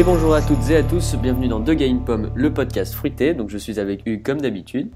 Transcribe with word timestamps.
Et 0.00 0.02
bonjour 0.02 0.32
à 0.32 0.40
toutes 0.40 0.70
et 0.70 0.76
à 0.76 0.82
tous, 0.82 1.14
bienvenue 1.16 1.46
dans 1.46 1.60
The 1.62 1.72
Game 1.72 2.02
Pomme, 2.02 2.32
le 2.34 2.54
podcast 2.54 2.94
fruité. 2.94 3.34
Donc 3.34 3.50
je 3.50 3.58
suis 3.58 3.78
avec 3.78 4.00
Hugues 4.06 4.22
comme 4.22 4.40
d'habitude. 4.40 4.88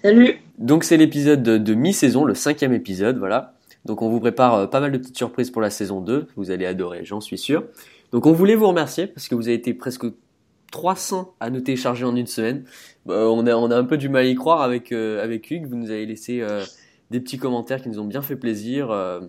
Salut 0.00 0.36
Donc 0.58 0.84
c'est 0.84 0.96
l'épisode 0.96 1.42
de, 1.42 1.58
de 1.58 1.74
mi-saison, 1.74 2.24
le 2.24 2.36
cinquième 2.36 2.72
épisode, 2.72 3.18
voilà. 3.18 3.54
Donc 3.86 4.02
on 4.02 4.08
vous 4.08 4.20
prépare 4.20 4.54
euh, 4.54 4.66
pas 4.68 4.78
mal 4.78 4.92
de 4.92 4.98
petites 4.98 5.16
surprises 5.16 5.50
pour 5.50 5.60
la 5.60 5.70
saison 5.70 6.00
2, 6.00 6.28
vous 6.36 6.52
allez 6.52 6.64
adorer, 6.64 7.04
j'en 7.04 7.20
suis 7.20 7.38
sûr. 7.38 7.64
Donc 8.12 8.24
on 8.26 8.32
voulait 8.32 8.54
vous 8.54 8.68
remercier 8.68 9.08
parce 9.08 9.26
que 9.26 9.34
vous 9.34 9.48
avez 9.48 9.56
été 9.56 9.74
presque 9.74 10.06
300 10.70 11.34
à 11.40 11.50
nous 11.50 11.60
télécharger 11.60 12.04
en 12.04 12.14
une 12.14 12.28
semaine. 12.28 12.66
Bah, 13.04 13.28
on, 13.28 13.48
a, 13.48 13.56
on 13.56 13.72
a 13.72 13.76
un 13.76 13.82
peu 13.84 13.96
du 13.96 14.08
mal 14.08 14.26
à 14.26 14.28
y 14.28 14.36
croire 14.36 14.62
avec, 14.62 14.92
euh, 14.92 15.24
avec 15.24 15.50
Hugues, 15.50 15.66
vous 15.66 15.74
nous 15.74 15.90
avez 15.90 16.06
laissé 16.06 16.40
euh, 16.40 16.62
des 17.10 17.18
petits 17.18 17.38
commentaires 17.38 17.82
qui 17.82 17.88
nous 17.88 17.98
ont 17.98 18.06
bien 18.06 18.22
fait 18.22 18.36
plaisir. 18.36 18.92
Euh, 18.92 19.22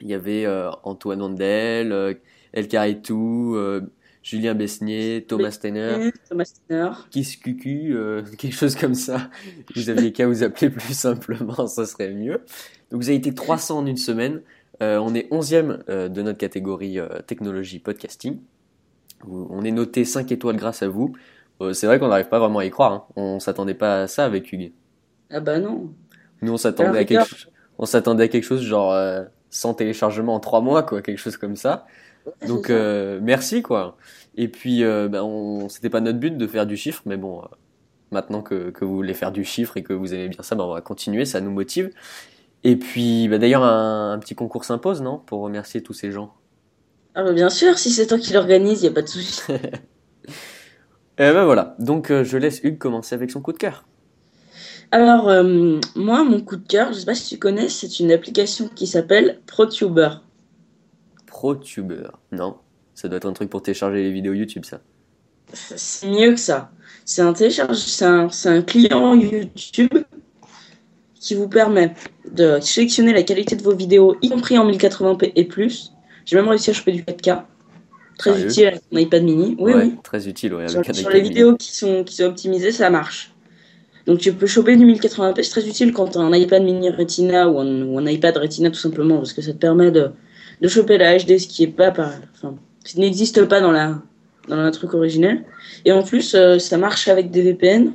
Il 0.00 0.08
y 0.08 0.14
avait 0.14 0.46
euh, 0.46 0.68
Antoine 0.82 1.22
Wandel, 1.22 1.92
euh, 1.92 2.14
El 2.52 2.66
Caritou, 2.66 3.54
euh, 3.54 3.82
Julien 4.22 4.54
Besnier, 4.54 5.24
Thomas 5.26 5.50
Steiner. 5.50 6.10
Thomas 6.28 6.44
Steiner. 6.44 6.90
Kiss 7.10 7.36
Cucu, 7.36 7.94
euh, 7.94 8.22
quelque 8.38 8.54
chose 8.54 8.76
comme 8.76 8.94
ça. 8.94 9.30
Vous 9.74 9.90
aviez 9.90 10.12
qu'à 10.12 10.26
vous 10.26 10.42
appeler 10.42 10.70
plus 10.70 10.94
simplement, 10.94 11.66
ça 11.66 11.86
serait 11.86 12.12
mieux. 12.12 12.40
Donc 12.90 13.02
vous 13.02 13.08
avez 13.08 13.18
été 13.18 13.34
300 13.34 13.78
en 13.78 13.86
une 13.86 13.96
semaine. 13.96 14.42
Euh, 14.82 14.98
on 14.98 15.14
est 15.14 15.30
11e 15.32 15.82
euh, 15.88 16.08
de 16.08 16.22
notre 16.22 16.38
catégorie 16.38 16.98
euh, 16.98 17.20
technologie 17.26 17.78
podcasting. 17.78 18.40
On 19.28 19.62
est 19.64 19.70
noté 19.70 20.04
5 20.04 20.32
étoiles 20.32 20.56
grâce 20.56 20.82
à 20.82 20.88
vous. 20.88 21.14
Euh, 21.62 21.72
c'est 21.72 21.86
vrai 21.86 21.98
qu'on 21.98 22.08
n'arrive 22.08 22.28
pas 22.28 22.38
vraiment 22.38 22.58
à 22.58 22.64
y 22.64 22.70
croire. 22.70 22.92
Hein. 22.92 23.04
On 23.16 23.40
s'attendait 23.40 23.74
pas 23.74 24.02
à 24.02 24.06
ça 24.08 24.24
avec 24.24 24.52
Hugues. 24.52 24.72
Ah 25.30 25.40
bah 25.40 25.58
non. 25.58 25.92
Nous 26.42 26.52
on 26.52 26.56
s'attendait 26.56 26.98
à 26.98 27.04
quelque 27.04 27.26
chose. 27.26 27.48
On 27.78 27.86
s'attendait 27.86 28.24
à 28.24 28.28
quelque 28.28 28.44
chose 28.44 28.62
genre 28.62 28.92
euh, 28.92 29.24
100 29.50 29.74
téléchargements 29.74 30.34
en 30.34 30.40
3 30.40 30.60
mois, 30.60 30.82
quoi, 30.82 31.02
quelque 31.02 31.18
chose 31.18 31.36
comme 31.36 31.56
ça. 31.56 31.86
Donc 32.46 32.70
euh, 32.70 33.18
merci 33.22 33.62
quoi. 33.62 33.96
Et 34.36 34.48
puis 34.48 34.84
euh, 34.84 35.08
ben, 35.08 35.22
on 35.22 35.68
c'était 35.68 35.90
pas 35.90 36.00
notre 36.00 36.18
but 36.18 36.36
de 36.36 36.46
faire 36.46 36.66
du 36.66 36.76
chiffre, 36.76 37.02
mais 37.06 37.16
bon, 37.16 37.40
euh, 37.40 37.46
maintenant 38.10 38.42
que, 38.42 38.70
que 38.70 38.84
vous 38.84 38.94
voulez 38.94 39.14
faire 39.14 39.32
du 39.32 39.44
chiffre 39.44 39.76
et 39.76 39.82
que 39.82 39.92
vous 39.92 40.14
aimez 40.14 40.28
bien 40.28 40.42
ça, 40.42 40.54
ben, 40.54 40.64
on 40.64 40.72
va 40.72 40.80
continuer, 40.80 41.24
ça 41.24 41.40
nous 41.40 41.50
motive. 41.50 41.90
Et 42.64 42.76
puis 42.76 43.28
ben, 43.28 43.40
d'ailleurs 43.40 43.64
un, 43.64 44.12
un 44.12 44.18
petit 44.18 44.34
concours 44.34 44.64
s'impose, 44.64 45.02
non, 45.02 45.18
pour 45.18 45.40
remercier 45.40 45.82
tous 45.82 45.94
ces 45.94 46.12
gens? 46.12 46.34
Ah 47.14 47.30
bien 47.32 47.50
sûr, 47.50 47.78
si 47.78 47.90
c'est 47.90 48.06
toi 48.06 48.18
qui 48.18 48.32
l'organise, 48.32 48.82
y 48.82 48.88
a 48.88 48.92
pas 48.92 49.02
de 49.02 49.08
souci. 49.08 49.42
Et 51.18 51.30
ben 51.30 51.44
voilà. 51.44 51.76
Donc 51.78 52.10
je 52.10 52.38
laisse 52.38 52.60
Hugues 52.64 52.78
commencer 52.78 53.14
avec 53.14 53.30
son 53.30 53.42
coup 53.42 53.52
de 53.52 53.58
cœur. 53.58 53.84
Alors, 54.90 55.30
moi, 55.94 56.24
mon 56.24 56.40
coup 56.40 56.56
de 56.56 56.66
cœur, 56.66 56.92
je 56.92 57.00
sais 57.00 57.04
pas 57.04 57.14
si 57.14 57.28
tu 57.28 57.38
connais, 57.38 57.68
c'est 57.68 58.00
une 58.00 58.12
application 58.12 58.68
qui 58.68 58.86
s'appelle 58.86 59.40
ProTuber. 59.46 60.08
ProTuber, 61.42 62.04
non 62.30 62.54
Ça 62.94 63.08
doit 63.08 63.16
être 63.16 63.26
un 63.26 63.32
truc 63.32 63.50
pour 63.50 63.62
télécharger 63.62 64.00
les 64.00 64.12
vidéos 64.12 64.32
YouTube, 64.32 64.64
ça. 64.64 64.80
C'est 65.52 66.08
mieux 66.08 66.30
que 66.30 66.40
ça. 66.40 66.70
C'est 67.04 67.20
un 67.20 67.32
télécharge, 67.32 67.78
c'est 67.78 68.04
un, 68.04 68.62
client 68.62 69.16
YouTube 69.16 69.98
qui 71.16 71.34
vous 71.34 71.48
permet 71.48 71.94
de 72.30 72.60
sélectionner 72.60 73.12
la 73.12 73.24
qualité 73.24 73.56
de 73.56 73.62
vos 73.62 73.74
vidéos, 73.74 74.16
y 74.22 74.28
compris 74.28 74.56
en 74.56 74.70
1080p 74.70 75.32
et 75.34 75.44
plus. 75.44 75.92
J'ai 76.26 76.36
même 76.36 76.46
réussi 76.46 76.70
à 76.70 76.74
choper 76.74 76.92
du 76.92 77.02
4K. 77.02 77.42
Très 78.18 78.30
Sérieux 78.30 78.46
utile 78.46 78.66
avec 78.68 78.82
mon 78.92 78.98
iPad 79.00 79.24
mini. 79.24 79.56
Oui, 79.58 79.72
ouais, 79.72 79.82
oui. 79.82 79.96
Très 80.04 80.28
utile, 80.28 80.54
ouais, 80.54 80.72
avec 80.72 80.94
sur 80.94 81.10
les 81.10 81.22
mini. 81.22 81.28
vidéos 81.28 81.56
qui 81.56 81.74
sont, 81.74 82.04
qui 82.04 82.14
sont 82.14 82.24
optimisées, 82.24 82.70
ça 82.70 82.88
marche. 82.88 83.34
Donc 84.06 84.20
tu 84.20 84.32
peux 84.32 84.46
choper 84.46 84.76
du 84.76 84.86
1080p, 84.86 85.42
c'est 85.42 85.50
très 85.50 85.66
utile 85.66 85.92
quand 85.92 86.06
tu 86.06 86.18
as 86.18 86.20
un 86.20 86.32
iPad 86.32 86.62
mini 86.62 86.90
Retina 86.90 87.48
ou 87.48 87.58
un, 87.58 87.82
ou 87.82 87.98
un 87.98 88.06
iPad 88.06 88.36
Retina 88.36 88.70
tout 88.70 88.78
simplement, 88.78 89.16
parce 89.16 89.32
que 89.32 89.42
ça 89.42 89.52
te 89.52 89.58
permet 89.58 89.90
de, 89.90 90.12
de 90.62 90.68
choper 90.68 90.96
la 90.96 91.18
HD, 91.18 91.38
ce 91.38 91.48
qui 91.48 91.64
est 91.64 91.74
pas 91.76 91.90
par, 91.90 92.12
enfin, 92.34 92.54
qui 92.84 93.00
n'existe 93.00 93.44
pas 93.44 93.60
dans 93.60 93.72
la 93.72 94.00
dans 94.48 94.62
le 94.62 94.70
truc 94.70 94.94
originel. 94.94 95.44
Et 95.84 95.92
en 95.92 96.02
plus, 96.02 96.34
euh, 96.34 96.58
ça 96.58 96.78
marche 96.78 97.08
avec 97.08 97.30
des 97.30 97.42
VPN, 97.42 97.92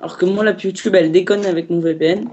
alors 0.00 0.18
que 0.18 0.24
moi 0.24 0.44
la 0.44 0.56
YouTube 0.62 0.94
elle 0.94 1.10
déconne 1.10 1.46
avec 1.46 1.70
mon 1.70 1.80
VPN, 1.80 2.26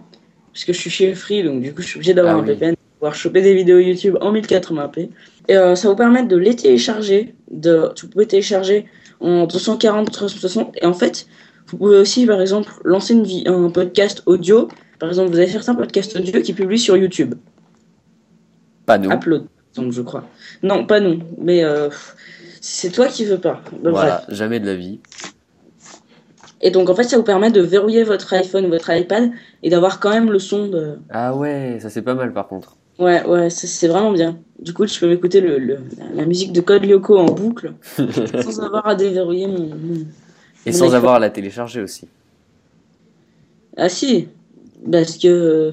puisque 0.52 0.74
je 0.74 0.80
suis 0.80 0.90
chez 0.90 1.14
Free, 1.14 1.44
donc 1.44 1.62
du 1.62 1.74
coup 1.74 1.82
je 1.82 1.88
suis 1.88 1.98
obligé 1.98 2.14
d'avoir 2.14 2.36
Ah 2.36 2.40
un 2.40 2.42
oui. 2.42 2.54
VPN 2.54 2.76
pour 2.76 2.98
pouvoir 3.00 3.16
choper 3.16 3.42
des 3.42 3.56
vidéos 3.56 3.80
YouTube 3.80 4.18
en 4.22 4.34
1080p. 4.34 5.10
Et 5.48 5.56
euh, 5.56 5.76
ça 5.76 5.90
vous 5.90 5.96
permet 5.96 6.24
de 6.24 6.38
les 6.38 6.56
télécharger, 6.56 7.34
de, 7.50 7.92
tu 7.96 8.08
pouvez 8.08 8.28
télécharger 8.28 8.86
en 9.20 9.46
240, 9.46 10.12
360, 10.12 10.78
et 10.82 10.86
en 10.86 10.94
fait, 10.94 11.28
vous 11.68 11.78
pouvez 11.78 11.98
aussi, 11.98 12.26
par 12.26 12.42
exemple, 12.42 12.72
lancer 12.84 13.14
une 13.14 13.24
vie, 13.24 13.44
un 13.46 13.70
podcast 13.70 14.24
audio. 14.26 14.68
Par 15.00 15.10
exemple, 15.10 15.32
vous 15.32 15.38
avez 15.38 15.48
certains 15.48 15.74
podcasts 15.74 16.16
audio 16.16 16.42
qui 16.42 16.54
publient 16.54 16.80
sur 16.80 16.98
YouTube. 16.98 17.36
Pas 18.86 18.98
nous. 18.98 19.12
Upload, 19.12 19.46
donc 19.76 19.92
je 19.92 20.02
crois. 20.02 20.24
Non, 20.64 20.86
pas 20.86 21.00
nous, 21.00 21.20
mais 21.38 21.64
euh, 21.64 21.90
c'est 22.62 22.92
toi 22.92 23.08
qui 23.08 23.26
veux 23.26 23.40
pas. 23.40 23.62
Voilà, 23.84 24.24
bref. 24.28 24.36
jamais 24.38 24.60
de 24.60 24.66
la 24.66 24.76
vie. 24.76 25.00
Et 26.64 26.70
donc, 26.70 26.90
en 26.90 26.96
fait, 26.96 27.04
ça 27.04 27.18
vous 27.18 27.24
permet 27.24 27.50
de 27.50 27.62
verrouiller 27.62 28.04
votre 28.04 28.34
iPhone 28.34 28.66
ou 28.66 28.70
votre 28.70 28.92
iPad 28.92 29.32
et 29.64 29.70
d'avoir 29.70 30.00
quand 30.00 30.12
même 30.12 30.30
le 30.32 30.38
son 30.40 30.68
de. 30.68 31.00
Ah 31.10 31.36
ouais, 31.36 31.80
ça 31.82 31.90
c'est 31.90 32.04
pas 32.04 32.14
mal 32.14 32.34
par 32.34 32.48
contre. 32.48 32.76
Ouais, 33.00 33.26
ouais, 33.26 33.50
c'est 33.50 33.66
c'est 33.66 33.88
vraiment 33.88 34.12
bien. 34.12 34.38
Du 34.60 34.74
coup, 34.74 34.86
je 34.86 35.00
peux 35.00 35.08
m'écouter 35.08 35.42
le, 35.42 35.58
le- 35.58 35.80
la 36.14 36.26
musique 36.26 36.54
de 36.54 36.62
Code 36.62 36.86
Lyoko 36.86 37.18
en 37.18 37.26
boucle 37.26 37.74
sans 38.44 38.60
avoir 38.60 38.88
à 38.88 38.94
déverrouiller 38.96 39.48
mon. 39.48 39.60
mon- 39.70 40.06
Et 40.68 40.72
Mon 40.72 40.78
sans 40.78 40.86
iPhone. 40.86 40.96
avoir 40.98 41.16
à 41.16 41.20
la 41.20 41.32
télécharger 41.32 41.82
aussi. 41.82 42.08
Ah 43.76 43.90
si, 43.90 44.28
parce 44.90 45.18
que 45.18 45.72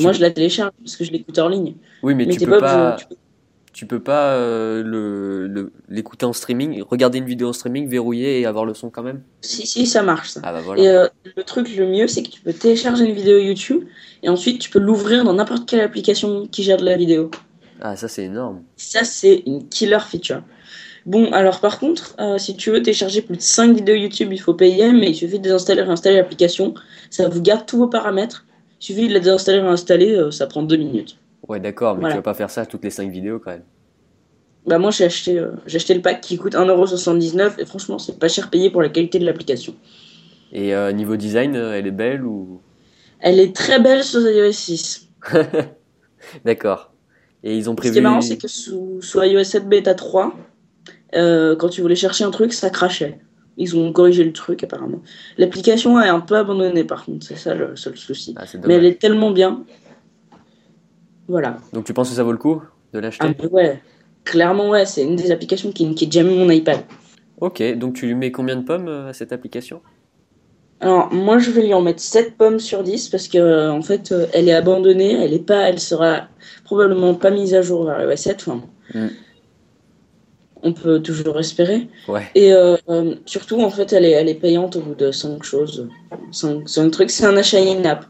moi 0.00 0.12
je 0.12 0.20
la 0.20 0.30
télécharge 0.30 0.72
parce 0.82 0.96
que 0.96 1.04
je 1.04 1.12
l'écoute 1.12 1.38
en 1.38 1.48
ligne. 1.48 1.74
Oui, 2.02 2.14
mais, 2.14 2.26
Mais 2.26 2.36
tu 2.36 2.46
peux 2.46 2.58
pas 2.58 2.96
tu 3.72 3.86
peux- 3.86 4.00
pas 4.00 4.32
euh, 4.32 4.82
le, 4.82 5.46
le- 5.46 5.72
l'écouter 5.88 6.26
en 6.26 6.32
streaming, 6.32 6.82
regarder 6.82 7.18
une 7.18 7.26
vidéo 7.26 7.50
en 7.50 7.52
streaming, 7.52 7.88
verrouiller 7.88 8.40
et 8.40 8.46
avoir 8.46 8.64
le 8.64 8.74
son 8.74 8.90
quand 8.90 9.04
même. 9.04 9.22
Si, 9.42 9.66
si, 9.68 9.86
ça 9.86 10.02
marche 10.02 10.30
ça. 10.30 10.40
Ah 10.42 10.52
bah 10.52 10.60
voilà. 10.64 10.82
Et 10.82 10.88
euh, 10.88 11.06
le 11.36 11.44
truc 11.44 11.74
le 11.76 11.86
mieux, 11.86 12.08
c'est 12.08 12.22
que 12.24 12.28
tu 12.28 12.40
peux 12.40 12.52
télécharger 12.52 13.04
une 13.04 13.14
vidéo 13.14 13.38
YouTube 13.38 13.84
et 14.24 14.28
ensuite 14.28 14.60
tu 14.60 14.68
peux 14.70 14.80
l'ouvrir 14.80 15.22
dans 15.22 15.32
n'importe 15.34 15.68
quelle 15.68 15.80
application 15.80 16.46
qui 16.48 16.64
gère 16.64 16.78
de 16.78 16.84
la 16.84 16.96
vidéo. 16.96 17.30
Ah 17.80 17.94
ça 17.94 18.08
c'est 18.08 18.24
énorme. 18.24 18.62
Ça, 18.76 19.04
c'est 19.04 19.44
une 19.46 19.68
killer 19.68 20.00
feature. 20.00 20.42
Bon, 21.06 21.30
alors 21.32 21.60
par 21.60 21.78
contre, 21.78 22.14
euh, 22.20 22.38
si 22.38 22.56
tu 22.56 22.70
veux 22.70 22.82
télécharger 22.82 23.22
plus 23.22 23.36
de 23.36 23.42
5 23.42 23.74
vidéos 23.76 23.94
YouTube, 23.94 24.32
il 24.32 24.40
faut 24.40 24.54
payer, 24.54 24.92
mais 24.92 25.10
il 25.10 25.14
suffit 25.14 25.38
de 25.38 25.44
désinstaller 25.44 25.80
et 25.80 25.84
réinstaller 25.84 26.16
l'application. 26.16 26.74
Ça 27.10 27.28
vous 27.28 27.40
garde 27.40 27.66
tous 27.66 27.78
vos 27.78 27.88
paramètres. 27.88 28.44
Il 28.80 28.84
suffit 28.84 29.08
de 29.08 29.14
la 29.14 29.20
désinstaller 29.20 29.58
et 29.58 29.62
réinstaller, 29.62 30.14
euh, 30.14 30.30
ça 30.30 30.46
prend 30.46 30.62
2 30.62 30.76
minutes. 30.76 31.16
Ouais 31.48 31.60
d'accord, 31.60 31.94
mais 31.94 32.00
Voilà. 32.00 32.14
tu 32.14 32.18
vas 32.18 32.22
pas 32.22 32.34
faire 32.34 32.50
ça 32.50 32.62
à 32.62 32.66
toutes 32.66 32.84
les 32.84 32.90
5 32.90 33.10
vidéos 33.10 33.38
quand 33.38 33.52
même. 33.52 33.64
Bah 34.66 34.78
moi 34.78 34.90
j'ai 34.90 35.04
acheté, 35.04 35.38
euh, 35.38 35.52
j'ai 35.66 35.76
acheté 35.76 35.94
le 35.94 36.02
pack 36.02 36.20
qui 36.20 36.36
coûte 36.36 36.54
1,79€ 36.54 37.52
et 37.58 37.64
franchement 37.64 37.98
c'est 37.98 38.18
pas 38.18 38.28
cher 38.28 38.50
payé 38.50 38.68
pour 38.70 38.82
la 38.82 38.90
qualité 38.90 39.18
de 39.18 39.24
l'application. 39.24 39.74
Et 40.52 40.72
niveau 40.94 41.16
design, 41.16 41.54
elle 41.54 41.86
est 41.86 41.90
belle 41.90 42.24
ou? 42.24 42.60
Elle 43.20 43.38
est 43.40 43.54
très 43.54 43.80
belle 43.80 44.02
sur 44.02 44.20
iOS 44.20 44.52
6. 44.52 45.08
D'accord. 46.44 46.92
Et 47.44 47.56
ils 47.56 47.68
ont 47.70 47.72
Ce 47.72 47.76
prévu. 47.76 47.92
qui 47.94 47.98
est 47.98 48.02
marrant 48.02 48.20
c'est 48.20 48.36
que 48.38 48.48
sous, 48.48 48.98
sous 49.00 49.22
iOS 49.22 49.44
7 49.44 49.68
bêta 49.68 49.94
3, 49.94 50.34
euh, 51.14 51.56
quand 51.56 51.68
tu 51.68 51.80
voulais 51.80 51.96
chercher 51.96 52.24
un 52.24 52.30
truc 52.30 52.52
ça 52.52 52.70
crachait. 52.70 53.20
Ils 53.56 53.76
ont 53.76 53.92
corrigé 53.92 54.22
le 54.22 54.32
truc 54.32 54.62
apparemment. 54.62 55.02
L'application 55.36 56.00
est 56.00 56.08
un 56.08 56.20
peu 56.20 56.36
abandonnée 56.36 56.84
par 56.84 57.04
contre, 57.04 57.26
c'est 57.26 57.36
ça 57.36 57.54
le 57.54 57.76
seul 57.76 57.96
souci. 57.96 58.34
Ah, 58.38 58.44
Mais 58.66 58.74
elle 58.74 58.86
est 58.86 59.00
tellement 59.00 59.30
bien. 59.30 59.64
Voilà. 61.26 61.58
Donc 61.72 61.84
tu 61.84 61.92
penses 61.92 62.10
que 62.10 62.16
ça 62.16 62.22
vaut 62.22 62.32
le 62.32 62.38
coup 62.38 62.62
de 62.92 62.98
l'acheter? 63.00 63.26
Ah, 63.28 63.46
ouais, 63.50 63.82
clairement 64.24 64.70
ouais, 64.70 64.86
c'est 64.86 65.02
une 65.02 65.16
des 65.16 65.30
applications 65.30 65.72
qui, 65.72 65.94
qui 65.94 66.10
jamais 66.10 66.34
mon 66.34 66.48
iPad. 66.50 66.80
Ok, 67.40 67.62
donc 67.76 67.94
tu 67.94 68.06
lui 68.06 68.14
mets 68.14 68.32
combien 68.32 68.56
de 68.56 68.64
pommes 68.64 68.88
euh, 68.88 69.10
à 69.10 69.12
cette 69.12 69.32
application? 69.32 69.80
Alors, 70.80 71.12
moi, 71.12 71.38
je 71.38 71.50
vais 71.50 71.62
lui 71.62 71.74
en 71.74 71.82
mettre 71.82 72.00
7 72.00 72.36
pommes 72.36 72.60
sur 72.60 72.84
10 72.84 73.08
parce 73.08 73.26
que, 73.26 73.38
euh, 73.38 73.72
en 73.72 73.82
fait, 73.82 74.12
euh, 74.12 74.26
elle 74.32 74.48
est 74.48 74.54
abandonnée. 74.54 75.12
Elle 75.24 75.32
est 75.32 75.44
pas, 75.44 75.68
elle 75.68 75.80
sera 75.80 76.28
probablement 76.64 77.14
pas 77.14 77.30
mise 77.30 77.54
à 77.54 77.62
jour 77.62 77.84
vers 77.84 78.00
iOS 78.00 78.16
7. 78.16 78.44
Enfin, 78.46 78.62
Mm. 78.94 79.08
On 80.62 80.72
peut 80.72 81.00
toujours 81.00 81.38
espérer. 81.38 81.88
Ouais. 82.08 82.28
Et 82.34 82.52
euh, 82.52 82.76
surtout, 83.26 83.60
en 83.60 83.70
fait, 83.70 83.92
elle 83.92 84.04
est, 84.04 84.12
elle 84.12 84.28
est 84.28 84.34
payante 84.34 84.76
au 84.76 84.80
bout 84.80 84.94
de 84.94 85.10
5 85.10 85.42
choses. 85.42 85.88
5, 86.32 86.68
5 86.68 86.90
trucs. 86.90 87.10
C'est 87.10 87.26
un 87.26 87.36
achat 87.36 87.58
in-app. 87.58 88.06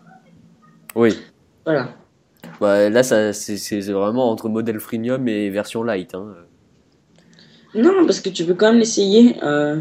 Oui. 0.94 1.16
Voilà. 1.64 1.90
Bah, 2.60 2.88
là, 2.88 3.02
c'est, 3.02 3.80
vraiment 3.90 4.30
entre 4.30 4.48
modèle 4.48 4.80
freemium 4.80 5.28
et 5.28 5.50
version 5.50 5.82
light. 5.82 6.14
Hein. 6.14 6.34
Non, 7.74 8.06
parce 8.06 8.20
que 8.20 8.30
tu 8.30 8.44
peux 8.44 8.54
quand 8.54 8.70
même 8.70 8.78
l'essayer. 8.78 9.36
Euh, 9.42 9.80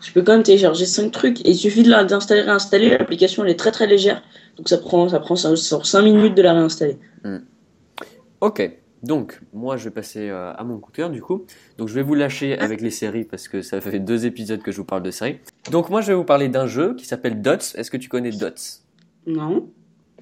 tu 0.00 0.12
peux 0.12 0.22
quand 0.22 0.32
même 0.32 0.42
télécharger 0.42 0.86
5 0.86 1.10
trucs. 1.10 1.40
Et 1.40 1.50
il 1.50 1.56
suffit 1.56 1.82
de 1.82 1.90
la- 1.90 2.04
d'installer 2.04 2.40
et 2.40 2.44
réinstaller. 2.44 2.90
L'application, 2.90 3.44
elle 3.44 3.50
est 3.50 3.58
très 3.58 3.72
très 3.72 3.86
légère. 3.86 4.22
Donc, 4.58 4.68
ça 4.68 4.78
prend, 4.78 5.08
ça 5.08 5.18
prend 5.18 5.36
5 5.36 6.02
minutes 6.02 6.34
de 6.34 6.42
la 6.42 6.52
réinstaller. 6.52 6.98
Ok, 8.40 8.81
donc 9.02 9.40
moi 9.52 9.76
je 9.76 9.84
vais 9.84 9.90
passer 9.90 10.28
euh, 10.30 10.52
à 10.54 10.64
mon 10.64 10.78
coup 10.78 10.90
de 10.92 10.96
cœur 10.96 11.10
du 11.10 11.20
coup. 11.22 11.44
Donc 11.78 11.88
je 11.88 11.94
vais 11.94 12.02
vous 12.02 12.14
lâcher 12.14 12.58
avec 12.58 12.80
les 12.80 12.90
séries 12.90 13.24
parce 13.24 13.48
que 13.48 13.62
ça 13.62 13.80
fait 13.80 13.98
deux 13.98 14.26
épisodes 14.26 14.62
que 14.62 14.70
je 14.72 14.76
vous 14.78 14.84
parle 14.84 15.02
de 15.02 15.10
séries. 15.10 15.38
Donc 15.70 15.90
moi 15.90 16.00
je 16.00 16.08
vais 16.08 16.14
vous 16.14 16.24
parler 16.24 16.48
d'un 16.48 16.66
jeu 16.66 16.94
qui 16.94 17.06
s'appelle 17.06 17.40
Dots. 17.42 17.74
Est-ce 17.74 17.90
que 17.90 17.96
tu 17.96 18.08
connais 18.08 18.30
Dots? 18.30 18.80
Non. 19.26 19.68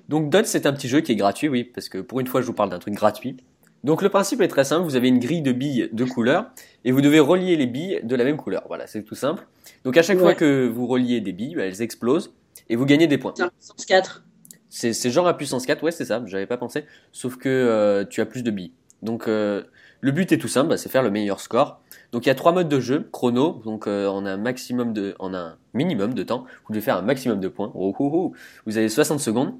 Donc 0.08 0.30
Dots 0.30 0.44
c'est 0.44 0.66
un 0.66 0.72
petit 0.72 0.88
jeu 0.88 1.00
qui 1.00 1.12
est 1.12 1.16
gratuit, 1.16 1.48
oui, 1.48 1.64
parce 1.64 1.88
que 1.88 1.98
pour 1.98 2.20
une 2.20 2.26
fois 2.26 2.40
je 2.40 2.46
vous 2.46 2.52
parle 2.54 2.70
d'un 2.70 2.78
truc 2.78 2.94
gratuit. 2.94 3.36
Donc 3.82 4.02
le 4.02 4.08
principe 4.10 4.42
est 4.42 4.48
très 4.48 4.64
simple, 4.64 4.84
vous 4.84 4.96
avez 4.96 5.08
une 5.08 5.18
grille 5.20 5.40
de 5.40 5.52
billes 5.52 5.88
de 5.92 6.04
couleur 6.04 6.50
et 6.84 6.92
vous 6.92 7.00
devez 7.00 7.18
relier 7.20 7.56
les 7.56 7.66
billes 7.66 8.00
de 8.02 8.14
la 8.14 8.24
même 8.24 8.36
couleur. 8.36 8.64
Voilà, 8.68 8.86
c'est 8.86 9.02
tout 9.02 9.14
simple. 9.14 9.46
Donc 9.84 9.96
à 9.96 10.02
chaque 10.02 10.18
Ouais. 10.18 10.22
fois 10.22 10.34
que 10.34 10.66
vous 10.68 10.86
reliez 10.86 11.20
des 11.22 11.32
billes, 11.32 11.54
bah, 11.54 11.64
elles 11.64 11.80
explosent 11.80 12.34
et 12.68 12.76
vous 12.76 12.84
gagnez 12.84 13.06
des 13.06 13.16
points. 13.16 13.32
C'est 13.36 13.42
un 13.44 13.48
puissance 13.48 13.86
4. 13.86 14.24
C'est 14.70 15.10
genre 15.10 15.26
à 15.26 15.36
puissance 15.36 15.66
4, 15.66 15.82
ouais 15.82 15.90
c'est 15.90 16.04
ça, 16.04 16.22
j'avais 16.26 16.46
pas 16.46 16.56
pensé, 16.56 16.84
sauf 17.12 17.36
que 17.36 17.48
euh, 17.48 18.04
tu 18.04 18.20
as 18.20 18.26
plus 18.26 18.42
de 18.42 18.50
billes. 18.50 18.72
Donc 19.02 19.26
euh, 19.28 19.64
le 20.00 20.12
but 20.12 20.30
est 20.32 20.38
tout 20.38 20.48
simple, 20.48 20.68
bah, 20.68 20.76
c'est 20.76 20.88
faire 20.88 21.02
le 21.02 21.10
meilleur 21.10 21.40
score. 21.40 21.80
Donc 22.12 22.26
il 22.26 22.28
y 22.28 22.32
a 22.32 22.34
trois 22.34 22.52
modes 22.52 22.68
de 22.68 22.80
jeu, 22.80 23.08
chrono, 23.12 23.60
donc 23.64 23.86
euh, 23.86 24.06
on 24.08 24.24
a 24.26 24.32
un 24.32 24.36
maximum 24.36 24.92
de, 24.92 25.14
on 25.18 25.34
a 25.34 25.38
un 25.38 25.56
minimum 25.74 26.14
de 26.14 26.22
temps, 26.22 26.44
vous 26.66 26.74
devez 26.74 26.80
faire 26.84 26.96
un 26.96 27.02
maximum 27.02 27.40
de 27.40 27.48
points. 27.48 27.72
Oh, 27.74 27.94
oh, 27.98 28.10
oh. 28.12 28.32
Vous 28.66 28.78
avez 28.78 28.88
60 28.88 29.20
secondes. 29.20 29.54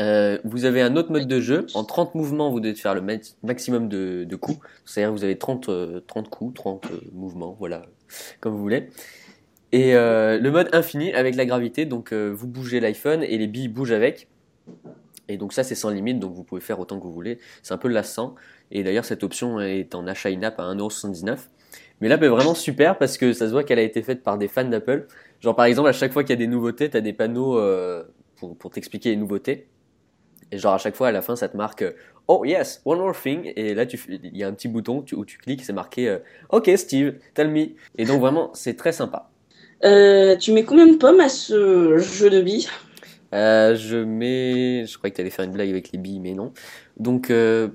Euh, 0.00 0.38
vous 0.44 0.64
avez 0.64 0.82
un 0.82 0.96
autre 0.96 1.12
mode 1.12 1.28
de 1.28 1.40
jeu, 1.40 1.66
en 1.74 1.84
30 1.84 2.16
mouvements 2.16 2.50
vous 2.50 2.58
devez 2.58 2.74
faire 2.74 2.96
le 2.96 3.00
ma- 3.00 3.12
maximum 3.44 3.88
de, 3.88 4.24
de 4.24 4.36
coups, 4.36 4.58
c'est-à-dire 4.84 5.12
vous 5.12 5.22
avez 5.22 5.38
30, 5.38 5.68
euh, 5.68 6.00
30 6.08 6.28
coups, 6.30 6.54
30 6.54 6.86
euh, 6.86 7.00
mouvements, 7.12 7.54
voilà, 7.60 7.82
comme 8.40 8.54
vous 8.54 8.60
voulez. 8.60 8.90
Et 9.74 9.96
euh, 9.96 10.38
le 10.38 10.52
mode 10.52 10.68
infini 10.70 11.12
avec 11.14 11.34
la 11.34 11.44
gravité, 11.46 11.84
donc 11.84 12.12
euh, 12.12 12.30
vous 12.32 12.46
bougez 12.46 12.78
l'iPhone 12.78 13.24
et 13.24 13.36
les 13.36 13.48
billes 13.48 13.66
bougent 13.66 13.90
avec. 13.90 14.28
Et 15.26 15.36
donc 15.36 15.52
ça 15.52 15.64
c'est 15.64 15.74
sans 15.74 15.90
limite, 15.90 16.20
donc 16.20 16.32
vous 16.32 16.44
pouvez 16.44 16.60
faire 16.60 16.78
autant 16.78 16.96
que 17.00 17.02
vous 17.02 17.12
voulez. 17.12 17.40
C'est 17.64 17.74
un 17.74 17.76
peu 17.76 17.88
lassant. 17.88 18.36
Et 18.70 18.84
d'ailleurs 18.84 19.04
cette 19.04 19.24
option 19.24 19.58
est 19.58 19.96
en 19.96 20.06
achat 20.06 20.28
in-app 20.28 20.60
à 20.60 20.62
1,79€. 20.72 21.48
Mais 22.00 22.06
l'app 22.06 22.22
est 22.22 22.28
vraiment 22.28 22.54
super 22.54 22.98
parce 22.98 23.18
que 23.18 23.32
ça 23.32 23.48
se 23.48 23.50
voit 23.50 23.64
qu'elle 23.64 23.80
a 23.80 23.82
été 23.82 24.00
faite 24.02 24.22
par 24.22 24.38
des 24.38 24.46
fans 24.46 24.62
d'Apple. 24.62 25.08
Genre 25.40 25.56
par 25.56 25.64
exemple 25.64 25.88
à 25.88 25.92
chaque 25.92 26.12
fois 26.12 26.22
qu'il 26.22 26.30
y 26.30 26.34
a 26.34 26.36
des 26.36 26.46
nouveautés, 26.46 26.88
tu 26.88 26.96
as 26.96 27.00
des 27.00 27.12
panneaux 27.12 27.58
euh, 27.58 28.04
pour, 28.36 28.70
t'expliquer 28.70 29.10
les 29.10 29.16
nouveautés. 29.16 29.66
Et 30.52 30.58
genre 30.58 30.74
à 30.74 30.78
chaque 30.78 30.94
fois 30.94 31.08
à 31.08 31.12
la 31.12 31.20
fin 31.20 31.34
ça 31.34 31.48
te 31.48 31.56
marque 31.56 31.84
Oh 32.28 32.44
yes, 32.44 32.80
one 32.84 33.00
more 33.00 33.20
thing. 33.20 33.52
Et 33.56 33.74
là 33.74 33.86
il 34.08 34.36
y 34.36 34.44
a 34.44 34.46
un 34.46 34.52
petit 34.52 34.68
bouton 34.68 35.04
où 35.14 35.24
tu 35.24 35.36
cliques, 35.36 35.64
c'est 35.64 35.72
marqué 35.72 36.16
Ok 36.50 36.70
Steve, 36.76 37.16
tell 37.34 37.50
me. 37.50 37.70
Et 37.98 38.04
donc 38.04 38.20
vraiment 38.20 38.52
c'est 38.54 38.76
très 38.76 38.92
sympa. 38.92 39.32
Euh, 39.84 40.36
tu 40.36 40.52
mets 40.52 40.64
combien 40.64 40.86
de 40.86 40.96
pommes 40.96 41.20
à 41.20 41.28
ce 41.28 41.98
jeu 41.98 42.30
de 42.30 42.40
billes? 42.40 42.68
Euh, 43.34 43.74
je 43.76 43.96
mets. 43.96 44.86
Je 44.86 44.96
croyais 44.96 45.10
que 45.10 45.16
tu 45.16 45.20
allais 45.20 45.30
faire 45.30 45.44
une 45.44 45.52
blague 45.52 45.70
avec 45.70 45.92
les 45.92 45.98
billes, 45.98 46.20
mais 46.20 46.34
non. 46.34 46.52
Donc, 46.96 47.30
euh, 47.30 47.68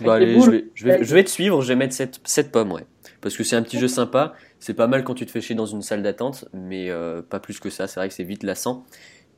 bah, 0.00 0.14
allez, 0.14 0.40
je, 0.40 0.50
vais, 0.50 0.64
je, 0.74 0.84
vais, 0.84 1.04
je 1.04 1.14
vais 1.14 1.24
te 1.24 1.30
suivre, 1.30 1.62
je 1.62 1.68
vais 1.68 1.76
mettre 1.76 1.94
7, 1.94 2.52
pommes, 2.52 2.72
ouais. 2.72 2.86
Parce 3.20 3.36
que 3.36 3.42
c'est 3.44 3.56
un 3.56 3.62
petit 3.62 3.78
jeu 3.78 3.88
sympa. 3.88 4.34
C'est 4.60 4.74
pas 4.74 4.86
mal 4.86 5.04
quand 5.04 5.14
tu 5.14 5.26
te 5.26 5.30
fais 5.30 5.40
chier 5.40 5.54
dans 5.54 5.66
une 5.66 5.82
salle 5.82 6.02
d'attente, 6.02 6.46
mais 6.52 6.90
pas 7.28 7.40
plus 7.40 7.58
que 7.60 7.70
ça. 7.70 7.86
C'est 7.86 8.00
vrai 8.00 8.08
que 8.08 8.14
c'est 8.14 8.24
vite 8.24 8.42
lassant. 8.42 8.84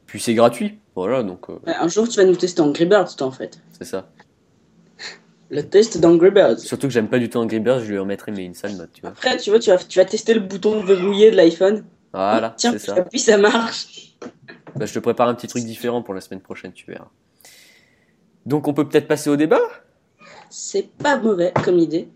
Puis 0.06 0.20
c'est 0.20 0.34
gratuit, 0.34 0.78
voilà, 0.94 1.24
donc 1.24 1.46
Un 1.66 1.88
jour, 1.88 2.08
tu 2.08 2.16
vas 2.18 2.24
nous 2.24 2.36
tester 2.36 2.60
Angry 2.60 2.86
Birds, 2.86 3.16
toi, 3.16 3.26
en 3.26 3.32
fait. 3.32 3.58
c'est 3.76 3.84
ça. 3.84 4.08
Le 5.50 5.62
test 5.62 5.98
d'Angry 5.98 6.30
Birds. 6.30 6.58
Surtout 6.58 6.88
que 6.88 6.92
j'aime 6.92 7.08
pas 7.08 7.18
du 7.18 7.28
tout 7.30 7.38
Angry 7.38 7.60
Birds, 7.60 7.80
je 7.80 7.92
lui 7.92 7.98
remettrai 7.98 8.32
mais 8.32 8.44
une 8.44 8.54
sale 8.54 8.76
note, 8.76 8.90
tu 8.92 9.00
vois. 9.00 9.10
Après, 9.10 9.36
tu 9.36 9.50
vois, 9.50 9.58
tu 9.58 9.70
vas, 9.70 9.78
tu 9.78 9.98
vas 9.98 10.04
tester 10.04 10.34
le 10.34 10.40
bouton 10.40 10.82
verrouillé 10.82 11.30
de 11.30 11.36
l'iPhone. 11.36 11.84
Voilà, 12.12 12.54
Tiens, 12.56 12.72
c'est 12.72 12.78
ça. 12.78 13.02
puis 13.02 13.18
ça 13.20 13.36
marche. 13.36 14.16
Bah, 14.74 14.86
je 14.86 14.94
te 14.94 14.98
prépare 14.98 15.28
un 15.28 15.34
petit 15.34 15.46
truc 15.46 15.64
différent 15.64 16.02
pour 16.02 16.14
la 16.14 16.20
semaine 16.20 16.40
prochaine, 16.40 16.72
tu 16.72 16.90
verras. 16.90 17.08
Donc 18.44 18.68
on 18.68 18.74
peut 18.74 18.88
peut-être 18.88 19.08
passer 19.08 19.30
au 19.30 19.36
débat? 19.36 19.60
C'est 20.50 20.88
pas 20.96 21.18
mauvais 21.18 21.52
comme 21.64 21.78
idée. 21.78 22.08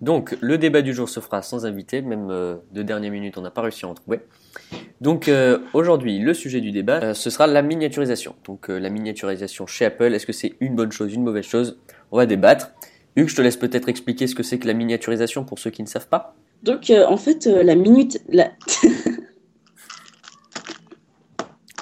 Donc, 0.00 0.36
le 0.40 0.58
débat 0.58 0.82
du 0.82 0.92
jour 0.92 1.08
se 1.08 1.20
fera 1.20 1.40
sans 1.40 1.64
invité, 1.64 2.02
même 2.02 2.28
euh, 2.30 2.56
de 2.72 2.82
dernière 2.82 3.10
minute, 3.10 3.38
on 3.38 3.40
n'a 3.40 3.50
pas 3.50 3.62
réussi 3.62 3.86
à 3.86 3.88
en 3.88 3.94
trouver. 3.94 4.20
Donc, 5.00 5.28
euh, 5.28 5.58
aujourd'hui, 5.72 6.18
le 6.18 6.34
sujet 6.34 6.60
du 6.60 6.72
débat, 6.72 7.00
euh, 7.02 7.14
ce 7.14 7.30
sera 7.30 7.46
la 7.46 7.62
miniaturisation. 7.62 8.34
Donc, 8.44 8.68
la 8.68 8.90
miniaturisation 8.90 9.66
chez 9.66 9.86
Apple, 9.86 10.12
est-ce 10.12 10.26
que 10.26 10.32
c'est 10.32 10.56
une 10.60 10.74
bonne 10.74 10.92
chose, 10.92 11.14
une 11.14 11.22
mauvaise 11.22 11.46
chose? 11.46 11.78
On 12.12 12.16
va 12.16 12.26
débattre. 12.26 12.70
Hugues, 13.16 13.28
je 13.28 13.36
te 13.36 13.42
laisse 13.42 13.56
peut-être 13.56 13.88
expliquer 13.88 14.26
ce 14.26 14.34
que 14.34 14.42
c'est 14.42 14.58
que 14.58 14.66
la 14.66 14.74
miniaturisation 14.74 15.44
pour 15.44 15.58
ceux 15.58 15.70
qui 15.70 15.82
ne 15.82 15.88
savent 15.88 16.08
pas. 16.08 16.34
Donc, 16.62 16.90
euh, 16.90 17.04
en 17.06 17.16
fait, 17.16 17.46
euh, 17.46 17.62
la 17.62 17.74
minute. 17.74 18.20
La... 18.28 18.50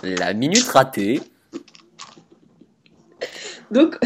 La 0.02 0.34
minute 0.34 0.64
ratée. 0.64 1.20
Donc, 3.70 3.96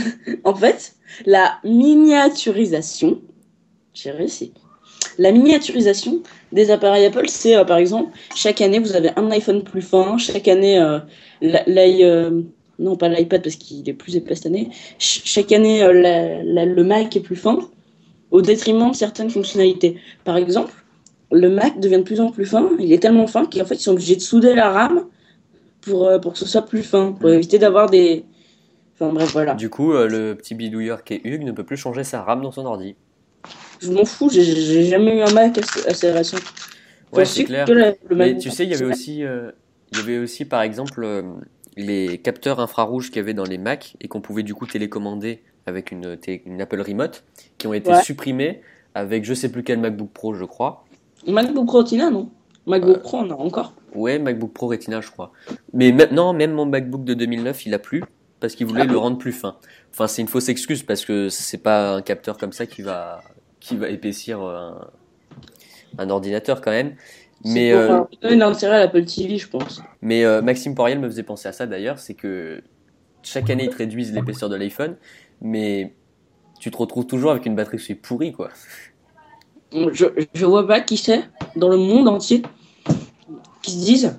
en 0.45 0.55
fait, 0.55 0.95
la 1.25 1.59
miniaturisation. 1.65 3.23
J'ai 3.95 4.11
réussi. 4.11 4.53
La 5.17 5.33
miniaturisation 5.33 6.23
des 6.53 6.71
appareils 6.71 7.07
Apple, 7.07 7.29
c'est 7.29 7.57
euh, 7.57 7.65
par 7.65 7.79
exemple, 7.79 8.11
chaque 8.35 8.61
année, 8.61 8.79
vous 8.79 8.95
avez 8.95 9.11
un 9.17 9.31
iPhone 9.31 9.65
plus 9.65 9.81
fin. 9.81 10.19
Chaque 10.19 10.49
année, 10.49 10.79
l'i- 11.41 12.05
non, 12.78 12.96
pas 12.96 13.08
l'iPad 13.08 13.43
parce 13.43 13.56
qu'il 13.56 13.88
est 13.88 13.93
plus 13.94 14.17
épais 14.17 14.34
cette 14.34 14.46
année. 14.46 14.69
Ch- 14.99 15.23
chaque 15.25 15.52
année, 15.52 15.82
euh, 15.82 15.93
la- 15.93 16.43
la- 16.43 16.67
le 16.67 16.84
Mac 16.84 17.17
est 17.17 17.20
plus 17.20 17.37
fin 17.37 17.58
au 18.31 18.43
détriment 18.43 18.90
de 18.90 18.96
certaines 18.96 19.31
fonctionnalités. 19.31 19.96
Par 20.25 20.37
exemple, 20.37 20.73
le 21.32 21.49
Mac 21.49 21.81
devient 21.81 21.99
de 21.99 22.02
plus 22.02 22.20
en 22.20 22.31
plus 22.31 22.44
fin. 22.46 22.69
Il 22.78 22.93
est 22.93 22.99
tellement 22.99 23.26
fin 23.26 23.46
qu'en 23.46 23.64
fait, 23.64 23.76
ils 23.76 23.81
sont 23.81 23.93
obligés 23.93 24.17
de 24.17 24.20
souder 24.20 24.55
la 24.55 24.70
RAM 24.70 25.06
pour, 25.81 26.06
euh, 26.06 26.19
pour 26.19 26.32
que 26.34 26.38
ce 26.38 26.46
soit 26.46 26.62
plus 26.62 26.82
fin, 26.82 27.12
pour 27.12 27.31
éviter 27.31 27.58
d'avoir 27.58 27.88
des. 27.88 28.25
Enfin 28.94 29.12
bref, 29.12 29.32
voilà. 29.32 29.55
Du 29.55 29.69
coup, 29.70 29.93
euh, 29.93 30.06
le 30.08 30.34
petit 30.34 30.55
bidouilleur 30.55 31.05
qui 31.05 31.14
est 31.14 31.20
Hugues 31.25 31.44
ne 31.44 31.52
peut 31.52 31.64
plus 31.64 31.76
changer 31.76 32.05
sa 32.05 32.23
RAM 32.23 32.43
dans 32.43 32.50
son 32.52 32.64
ordi. 32.67 32.94
Je 33.81 33.90
m'en 33.93 34.05
fous, 34.05 34.31
j'ai- 34.31 34.84
jamais 34.84 35.19
eu 35.19 35.20
un 35.20 35.32
Mac 35.32 35.58
assez, 35.58 36.11
récent. 36.11 36.38
Ouais, 37.12 37.25
c'est 37.25 37.44
clair. 37.44 37.67
que 37.67 37.73
la- 37.73 37.94
le 38.08 38.17
Mais 38.17 38.37
tu 38.37 38.50
sais, 38.50 38.64
il 38.64 38.70
y 38.70 38.75
avait 38.75 38.84
aussi, 38.87 39.19
il 39.19 39.99
y 39.99 40.00
avait 40.00 40.19
aussi 40.19 40.44
par 40.44 40.62
exemple 40.62 41.25
les 41.76 42.19
capteurs 42.19 42.61
infrarouges 42.61 43.08
qu'il 43.08 43.17
y 43.17 43.20
avait 43.20 43.34
dans 43.34 43.44
les 43.44 43.58
Mac 43.58 43.96
et 44.00 44.08
qu'on 44.08 44.20
pouvait 44.20 44.43
du 44.43 44.55
coup 44.55 44.67
télécommander 44.67 45.43
avec 45.67 45.90
une, 45.90 46.17
Apple 46.61 46.81
Remote, 46.81 47.25
qui 47.58 47.67
ont 47.67 47.75
été 47.75 47.90
Ouais. 47.90 48.02
supprimés 48.02 48.61
avec 48.94 49.25
je 49.25 49.34
sais 49.34 49.50
plus 49.50 49.62
quel 49.62 49.78
MacBook 49.78 50.11
Pro, 50.11 50.32
je 50.34 50.44
crois. 50.44 50.84
MacBook 51.26 51.67
Pro 51.67 51.78
Retina, 51.78 52.11
non? 52.11 52.31
MacBook 52.67 53.02
Pro, 53.02 53.19
on 53.19 53.31
a 53.31 53.34
encore. 53.34 53.75
Ouais, 53.94 54.19
MacBook 54.19 54.52
Pro 54.52 54.69
Retina, 54.69 55.00
je 55.00 55.11
crois. 55.11 55.32
Mais 55.73 55.93
maintenant, 55.93 56.32
même 56.32 56.52
mon 56.52 56.67
MacBook 56.67 57.05
de 57.05 57.14
2009, 57.14 57.67
il 57.67 57.75
a 57.75 57.78
plus 57.78 58.02
parce 58.40 58.55
qu'il 58.55 58.67
voulait 58.67 58.82
Ah 58.82 58.87
le 58.93 58.96
rendre 58.99 59.19
plus 59.19 59.32
fin. 59.32 59.56
Enfin, 59.92 60.06
c'est 60.06 60.23
une 60.23 60.28
fausse 60.28 60.49
excuse 60.49 60.83
parce 60.83 61.04
que 61.04 61.28
c'est 61.28 61.59
pas 61.59 61.95
un 61.95 62.02
capteur 62.02 62.38
comme 62.38 62.52
ça 62.52 62.66
qui 62.66 62.83
va 62.83 63.23
qui 63.61 63.76
va 63.76 63.88
épaissir 63.88 64.40
un, 64.40 64.88
un 65.99 66.11
ordinateur 66.11 66.61
quand 66.61 66.71
même. 66.71 66.95
Mais 67.47 67.73
euh, 67.73 68.00
euh, 68.00 68.05
donner 68.23 68.37
d'intérêt 68.37 68.76
à 68.76 68.79
l'Apple 68.81 69.05
TV, 69.05 69.38
je 69.38 69.49
pense. 69.49 69.83
Mais 70.03 70.25
euh, 70.25 70.43
Maxime 70.43 70.75
Poriel 70.75 70.99
me 70.99 71.09
faisait 71.09 71.23
penser 71.23 71.49
à 71.49 71.53
ça 71.53 71.67
d'ailleurs, 71.67 71.99
c'est 71.99 72.15
que 72.15 72.62
chaque 73.23 73.50
année 73.50 73.65
ils 73.65 73.71
te 73.71 73.76
réduisent 73.76 74.12
l'épaisseur 74.12 74.49
de 74.49 74.57
l'iPhone, 74.57 74.97
mais 75.41 75.95
tu 76.61 76.71
te 76.71 76.76
retrouves 76.76 77.07
toujours 77.07 77.31
avec 77.31 77.47
une 77.47 77.55
batterie 77.55 77.79
qui 77.79 77.93
est 77.93 77.97
pourrie 77.97 78.33
quoi. 78.33 78.50
Je, 79.73 80.07
je 80.33 80.47
vois 80.47 80.67
pas 80.67 80.81
qui 80.81 80.97
c'est 80.97 81.25
dans 81.57 81.69
le 81.69 81.76
monde 81.76 82.09
entier 82.09 82.43
qui 83.62 83.73
se 83.73 83.85
disent 83.85 84.19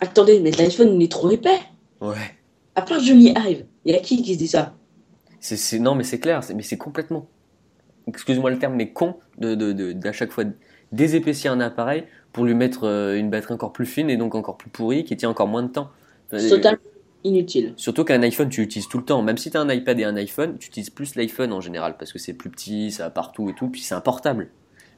Attendez, 0.00 0.40
mais 0.40 0.50
l'iPhone 0.50 1.00
il 1.00 1.04
est 1.04 1.10
trop 1.10 1.30
épais. 1.30 1.60
Ouais. 2.00 2.16
À 2.74 2.82
part 2.82 3.00
Johnny 3.00 3.34
Hive, 3.36 3.66
il 3.84 3.92
y 3.92 3.96
a 3.96 4.00
qui 4.00 4.22
qui 4.22 4.34
se 4.34 4.38
dit 4.38 4.48
ça? 4.48 4.74
C'est, 5.40 5.78
non 5.78 5.94
mais 5.94 6.04
c'est 6.04 6.20
clair, 6.20 6.40
mais 6.54 6.62
c'est 6.62 6.78
complètement, 6.78 7.26
excuse-moi 8.06 8.50
le 8.50 8.58
terme, 8.58 8.74
mais 8.76 8.92
con 8.92 9.16
de, 9.38 9.54
de, 9.54 9.72
de- 9.72 9.92
d'à 9.92 10.12
chaque 10.12 10.30
fois 10.30 10.44
désépaissir 10.92 11.52
un 11.52 11.60
appareil 11.60 12.04
pour 12.32 12.44
lui 12.44 12.54
mettre 12.54 12.86
euh, 12.86 13.18
une 13.18 13.30
batterie 13.30 13.54
encore 13.54 13.72
plus 13.72 13.86
fine 13.86 14.10
et 14.10 14.16
donc 14.16 14.34
encore 14.34 14.56
plus 14.56 14.70
pourrie 14.70 15.04
qui 15.04 15.16
tient 15.16 15.28
encore 15.28 15.48
moins 15.48 15.62
de 15.62 15.68
temps. 15.68 15.90
C'est 16.30 16.48
totalement 16.48 16.78
inutile. 17.24 17.74
Surtout 17.76 18.04
qu'un 18.04 18.22
iPhone, 18.22 18.48
tu 18.48 18.62
l'utilises 18.62 18.88
tout 18.88 18.98
le 18.98 19.04
temps. 19.04 19.22
Même 19.22 19.36
si 19.36 19.50
tu 19.50 19.56
as 19.56 19.60
un 19.60 19.68
iPad 19.68 19.98
et 20.00 20.04
un 20.04 20.16
iPhone, 20.16 20.56
tu 20.58 20.68
utilises 20.68 20.90
plus 20.90 21.14
l'iPhone 21.14 21.52
en 21.52 21.60
général 21.60 21.96
parce 21.98 22.12
que 22.12 22.18
c'est 22.18 22.32
plus 22.32 22.50
petit, 22.50 22.90
ça 22.90 23.04
va 23.04 23.10
partout 23.10 23.50
et 23.50 23.54
tout, 23.54 23.68
puis 23.68 23.80
c'est 23.80 23.94
un 23.94 24.00
portable. 24.00 24.48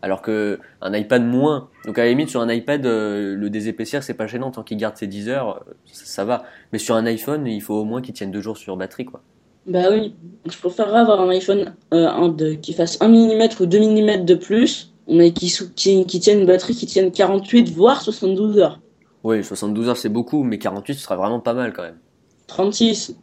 Alors 0.03 0.21
que 0.21 0.61
un 0.83 0.93
iPad 0.93 1.25
moins. 1.25 1.71
Donc 1.87 1.99
à 1.99 2.05
la 2.05 2.11
limite, 2.11 2.29
sur 2.29 2.41
un 2.41 2.53
iPad, 2.53 2.85
euh, 2.85 3.35
le 3.35 3.51
désépaissir, 3.51 4.03
c'est 4.03 4.15
pas 4.15 4.27
gênant 4.27 4.51
tant 4.51 4.63
qu'il 4.63 4.77
garde 4.77 4.97
ses 4.97 5.07
10 5.07 5.29
heures, 5.31 5.63
euh, 5.69 5.73
ça, 5.87 6.05
ça 6.05 6.25
va. 6.25 6.45
Mais 6.73 6.79
sur 6.79 6.95
un 6.95 7.07
iPhone, 7.07 7.47
il 7.47 7.63
faut 7.63 7.75
au 7.75 7.85
moins 7.85 8.03
qu'il 8.03 8.15
tienne 8.15 8.31
deux 8.31 8.43
jours 8.43 8.59
sur 8.59 8.77
batterie, 8.77 9.07
quoi. 9.07 9.23
Bah 9.67 9.85
oui, 9.91 10.15
je 10.45 10.59
préférerais 10.59 11.01
avoir 11.01 11.23
un 11.23 11.31
iPhone 11.31 11.75
euh, 11.95 12.07
un 12.07 12.29
de, 12.29 12.53
qui 12.53 12.75
fasse 12.75 13.01
1 13.01 13.09
mm 13.09 13.49
ou 13.61 13.67
2 13.67 13.79
mm 13.79 14.25
de 14.27 14.35
plus, 14.35 14.93
mais 15.09 15.33
qui, 15.33 15.53
qui, 15.75 16.07
qui 16.07 16.21
tienne 16.21 16.41
une 16.41 16.47
batterie 16.47 16.75
qui 16.75 16.87
tienne 16.87 17.13
48 17.13 17.71
voire 17.71 18.03
72 18.03 18.59
heures. 18.59 18.81
Oui, 19.23 19.43
72 19.43 19.89
heures, 19.89 19.97
c'est 19.97 20.09
beaucoup, 20.09 20.43
mais 20.43 20.59
48, 20.59 20.95
ce 20.95 21.01
sera 21.01 21.17
vraiment 21.17 21.41
pas 21.41 21.55
mal 21.55 21.73
quand 21.73 21.83
même. 21.83 21.99
36. 22.47 23.17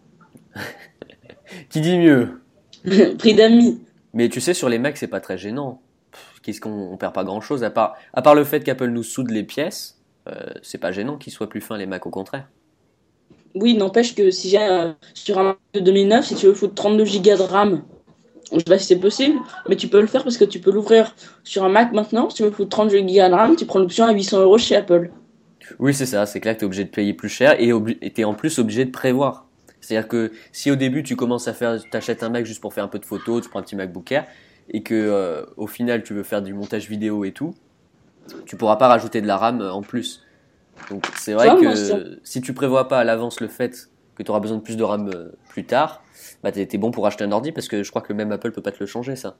Qui 1.69 1.81
dit 1.81 1.97
mieux? 1.97 2.41
Prix 3.19 3.35
d'amis. 3.35 3.81
Mais 4.13 4.29
tu 4.29 4.41
sais, 4.41 4.53
sur 4.53 4.67
les 4.67 4.79
Macs, 4.79 4.97
c'est 4.97 5.07
pas 5.07 5.19
très 5.19 5.37
gênant. 5.37 5.81
Qu'est-ce 6.41 6.59
qu'on 6.59 6.91
on 6.91 6.97
perd 6.97 7.13
pas 7.13 7.23
grand 7.23 7.39
chose 7.39 7.63
à 7.63 7.69
part, 7.69 7.95
à 8.13 8.21
part 8.21 8.33
le 8.33 8.43
fait 8.43 8.63
qu'Apple 8.63 8.87
nous 8.87 9.03
soude 9.03 9.29
les 9.29 9.43
pièces. 9.43 10.01
euh, 10.27 10.33
c'est 10.63 10.79
pas 10.79 10.91
gênant 10.91 11.17
qu'ils 11.17 11.33
soient 11.33 11.49
plus 11.49 11.61
fins 11.61 11.77
les 11.77 11.85
Macs, 11.85 12.05
au 12.07 12.09
contraire. 12.09 12.47
Oui, 13.53 13.75
n'empêche 13.75 14.15
que 14.15 14.31
si 14.31 14.49
j'ai 14.49 14.57
euh, 14.59 14.93
sur 15.13 15.37
un 15.37 15.43
Mac 15.43 15.57
de 15.73 15.81
2009, 15.81 16.25
si 16.25 16.35
tu 16.35 16.47
veux 16.47 16.53
foutre 16.53 16.73
32 16.73 17.03
Go 17.03 17.19
de 17.21 17.41
RAM, 17.43 17.83
je 18.51 18.57
sais 18.59 18.63
pas 18.65 18.77
si 18.79 18.85
c'est 18.85 18.99
possible, 18.99 19.39
mais 19.69 19.75
tu 19.75 19.87
peux 19.87 20.01
le 20.01 20.07
faire 20.07 20.23
parce 20.23 20.37
que 20.37 20.45
tu 20.45 20.59
peux 20.59 20.71
l'ouvrir 20.71 21.15
sur 21.43 21.63
un 21.63 21.69
Mac 21.69 21.91
maintenant. 21.93 22.29
Si 22.29 22.37
tu 22.37 22.43
veux 22.43 22.51
foutre 22.51 22.69
32 22.69 23.01
Go 23.01 23.07
de 23.07 23.33
RAM, 23.33 23.55
tu 23.55 23.65
prends 23.65 23.79
l'option 23.79 24.05
à 24.05 24.11
800 24.13 24.41
euros 24.41 24.57
chez 24.57 24.75
Apple. 24.75 25.09
Oui, 25.79 25.93
c'est 25.93 26.05
ça, 26.05 26.25
c'est 26.25 26.39
clair 26.39 26.55
que 26.55 26.59
tu 26.59 26.65
es 26.65 26.67
obligé 26.67 26.83
de 26.83 26.89
payer 26.89 27.13
plus 27.13 27.29
cher 27.29 27.55
et 27.59 27.71
et 28.01 28.11
t'es 28.11 28.23
en 28.23 28.33
plus 28.33 28.59
obligé 28.59 28.83
de 28.85 28.91
prévoir. 28.91 29.45
C'est-à-dire 29.79 30.07
que 30.07 30.31
si 30.51 30.69
au 30.69 30.75
début 30.75 31.01
tu 31.03 31.15
commences 31.15 31.47
à 31.47 31.53
faire, 31.53 31.77
t'achètes 31.89 32.23
un 32.23 32.29
Mac 32.29 32.45
juste 32.45 32.61
pour 32.61 32.73
faire 32.73 32.83
un 32.83 32.87
peu 32.89 32.99
de 32.99 33.05
photos, 33.05 33.41
tu 33.43 33.49
prends 33.49 33.59
un 33.59 33.63
petit 33.63 33.75
MacBook 33.75 34.11
Air, 34.11 34.25
et 34.69 34.83
que 34.83 34.93
euh, 34.95 35.43
au 35.57 35.67
final 35.67 36.03
tu 36.03 36.13
veux 36.13 36.23
faire 36.23 36.41
du 36.41 36.53
montage 36.53 36.87
vidéo 36.89 37.23
et 37.25 37.31
tout, 37.31 37.53
tu 38.45 38.55
pourras 38.57 38.75
pas 38.75 38.87
rajouter 38.87 39.21
de 39.21 39.27
la 39.27 39.37
RAM 39.37 39.61
en 39.61 39.81
plus. 39.81 40.21
Donc 40.89 41.05
c'est 41.17 41.33
vrai 41.33 41.53
Ouais, 41.53 41.61
que 41.61 41.75
ça- 41.75 41.97
si 42.23 42.41
tu 42.41 42.53
prévois 42.53 42.87
pas 42.87 42.99
à 42.99 43.03
l'avance 43.03 43.39
le 43.39 43.47
fait 43.47 43.89
que 44.15 44.23
tu 44.23 44.31
auras 44.31 44.39
besoin 44.39 44.57
de 44.57 44.61
plus 44.63 44.77
de 44.77 44.83
RAM 44.83 45.09
euh, 45.13 45.29
plus 45.49 45.63
tard, 45.63 46.03
bah 46.43 46.51
t'es 46.51 46.65
bon 46.77 46.91
pour 46.91 47.05
acheter 47.07 47.23
un 47.23 47.31
ordi 47.31 47.51
parce 47.51 47.67
que 47.67 47.83
je 47.83 47.89
crois 47.89 48.01
que 48.01 48.13
même 48.13 48.31
Apple 48.31 48.51
peut 48.51 48.61
pas 48.61 48.71
te 48.71 48.79
le 48.79 48.85
changer 48.85 49.15
ça. 49.15 49.37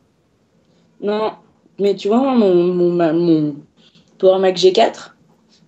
Non, 1.01 1.31
mais 1.79 1.95
tu 1.95 2.07
vois, 2.09 2.21
mon, 2.35 2.53
mon, 2.73 2.91
ma- 2.93 3.13
mon 3.13 3.55
Power 4.19 4.39
Mac 4.39 4.55
G4 4.57 5.15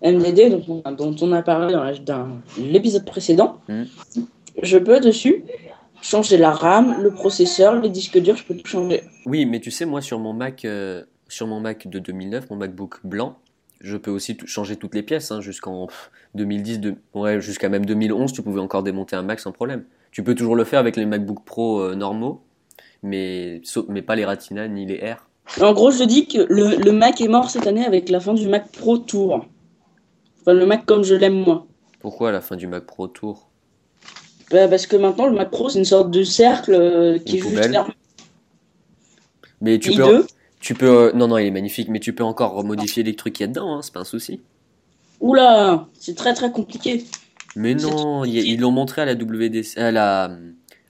MDD, 0.04 0.50
dont 0.52 0.82
on, 0.86 0.92
dont 0.92 1.16
on 1.22 1.32
a 1.32 1.42
parlé 1.42 1.74
dans 2.06 2.28
l'épisode 2.58 3.06
précédent, 3.06 3.60
Mhm. 3.68 3.88
je 4.62 4.78
peux 4.78 5.00
dessus 5.00 5.44
changer 6.02 6.38
la 6.38 6.52
RAM, 6.52 7.02
le 7.02 7.12
processeur, 7.12 7.80
les 7.82 7.90
disques 7.90 8.20
durs, 8.20 8.36
je 8.36 8.44
peux 8.44 8.56
tout 8.56 8.68
changer. 8.68 9.02
Oui, 9.26 9.46
mais 9.46 9.60
tu 9.60 9.72
sais 9.72 9.86
moi 9.86 10.02
sur 10.02 10.20
mon 10.20 10.34
Mac 10.34 10.66
euh, 10.66 11.04
sur 11.30 11.48
mon 11.48 11.60
Mac 11.62 11.88
de 11.88 11.98
2009, 12.00 12.50
mon 12.52 12.58
MacBook 12.58 13.00
blanc, 13.06 13.38
je 13.80 13.98
peux 13.98 14.12
aussi 14.12 14.38
changer 14.46 14.76
toutes 14.76 14.94
les 14.94 15.02
pièces 15.04 15.32
hein, 15.32 15.40
jusqu'en 15.42 15.88
pff, 15.88 16.12
2010 16.36 16.80
de, 16.80 16.96
ouais, 17.16 17.40
jusqu'à 17.42 17.70
même 17.70 17.86
2011, 17.86 18.34
tu 18.34 18.42
pouvais 18.44 18.60
encore 18.60 18.84
démonter 18.84 19.16
un 19.16 19.24
Mac 19.24 19.40
sans 19.40 19.52
problème. 19.54 19.86
Tu 20.14 20.24
peux 20.24 20.36
toujours 20.36 20.56
le 20.56 20.64
faire 20.64 20.80
avec 20.80 20.96
les 20.96 21.08
MacBook 21.08 21.44
Pro 21.44 21.82
euh, 21.82 21.96
normaux, 21.96 22.44
mais 23.02 23.62
pas 24.06 24.16
les 24.16 24.26
Retina 24.26 24.68
ni 24.68 24.86
les 24.86 25.00
R. 25.00 25.28
En 25.60 25.74
gros, 25.74 25.90
je 25.90 26.04
dis 26.04 26.28
que 26.28 26.46
le, 26.50 26.78
le 26.78 26.92
Mac 26.92 27.20
est 27.20 27.28
mort 27.28 27.50
cette 27.50 27.66
année 27.66 27.84
avec 27.84 28.10
la 28.10 28.20
fin 28.20 28.36
du 28.36 28.48
Mac 28.48 28.72
Pro 28.72 29.00
Tour. 29.00 29.48
Enfin, 30.42 30.54
le 30.54 30.68
Mac 30.68 30.86
comme 30.86 31.04
je 31.04 31.16
l'aime 31.16 31.40
moi. 31.44 31.66
Pourquoi 32.00 32.32
la 32.32 32.42
fin 32.42 32.56
du 32.56 32.68
Mac 32.68 32.86
Pro 32.86 33.08
Tour? 33.08 33.50
Bah, 34.52 34.68
parce 34.68 34.86
que 34.86 34.96
maintenant, 34.96 35.26
le 35.26 35.34
Mac 35.34 35.50
Pro, 35.50 35.70
c'est 35.70 35.80
une 35.80 35.86
sorte 35.86 36.12
de 36.12 36.22
cercle 36.22 36.76
euh, 36.76 37.18
qui 37.18 37.38
est 37.38 37.40
Une 37.40 37.46
juste 37.46 37.56
poubelle. 37.56 37.72
fermé. 37.72 37.94
Mais 39.62 39.80
tu 39.80 39.94
peux, 39.96 40.28
tu 40.60 40.76
peux, 40.76 41.08
euh, 41.08 41.12
non 41.14 41.28
non, 41.28 41.40
il 41.40 41.48
est 41.48 41.52
magnifique, 41.52 41.90
mais 41.90 42.00
tu 42.00 42.14
peux 42.14 42.24
encore 42.24 42.54
remodifier 42.54 43.02
les 43.02 43.16
trucs 43.16 43.34
qu'il 43.34 43.46
y 43.46 43.46
a 43.46 43.48
dedans, 43.48 43.74
hein, 43.78 43.82
c'est 43.82 43.94
pas 43.94 44.02
un 44.02 44.06
souci. 44.06 44.42
Oula, 45.22 45.88
c'est 46.00 46.16
très 46.16 46.36
très 46.36 46.52
compliqué. 46.52 47.04
Mais 47.56 47.76
non, 47.76 48.26
ils 48.26 48.60
l'ont 48.60 48.72
montré 48.72 49.02
à 49.02 49.06
la 49.06 49.14
WDC, 49.14 49.78
à 49.78 49.92
la, 49.92 50.32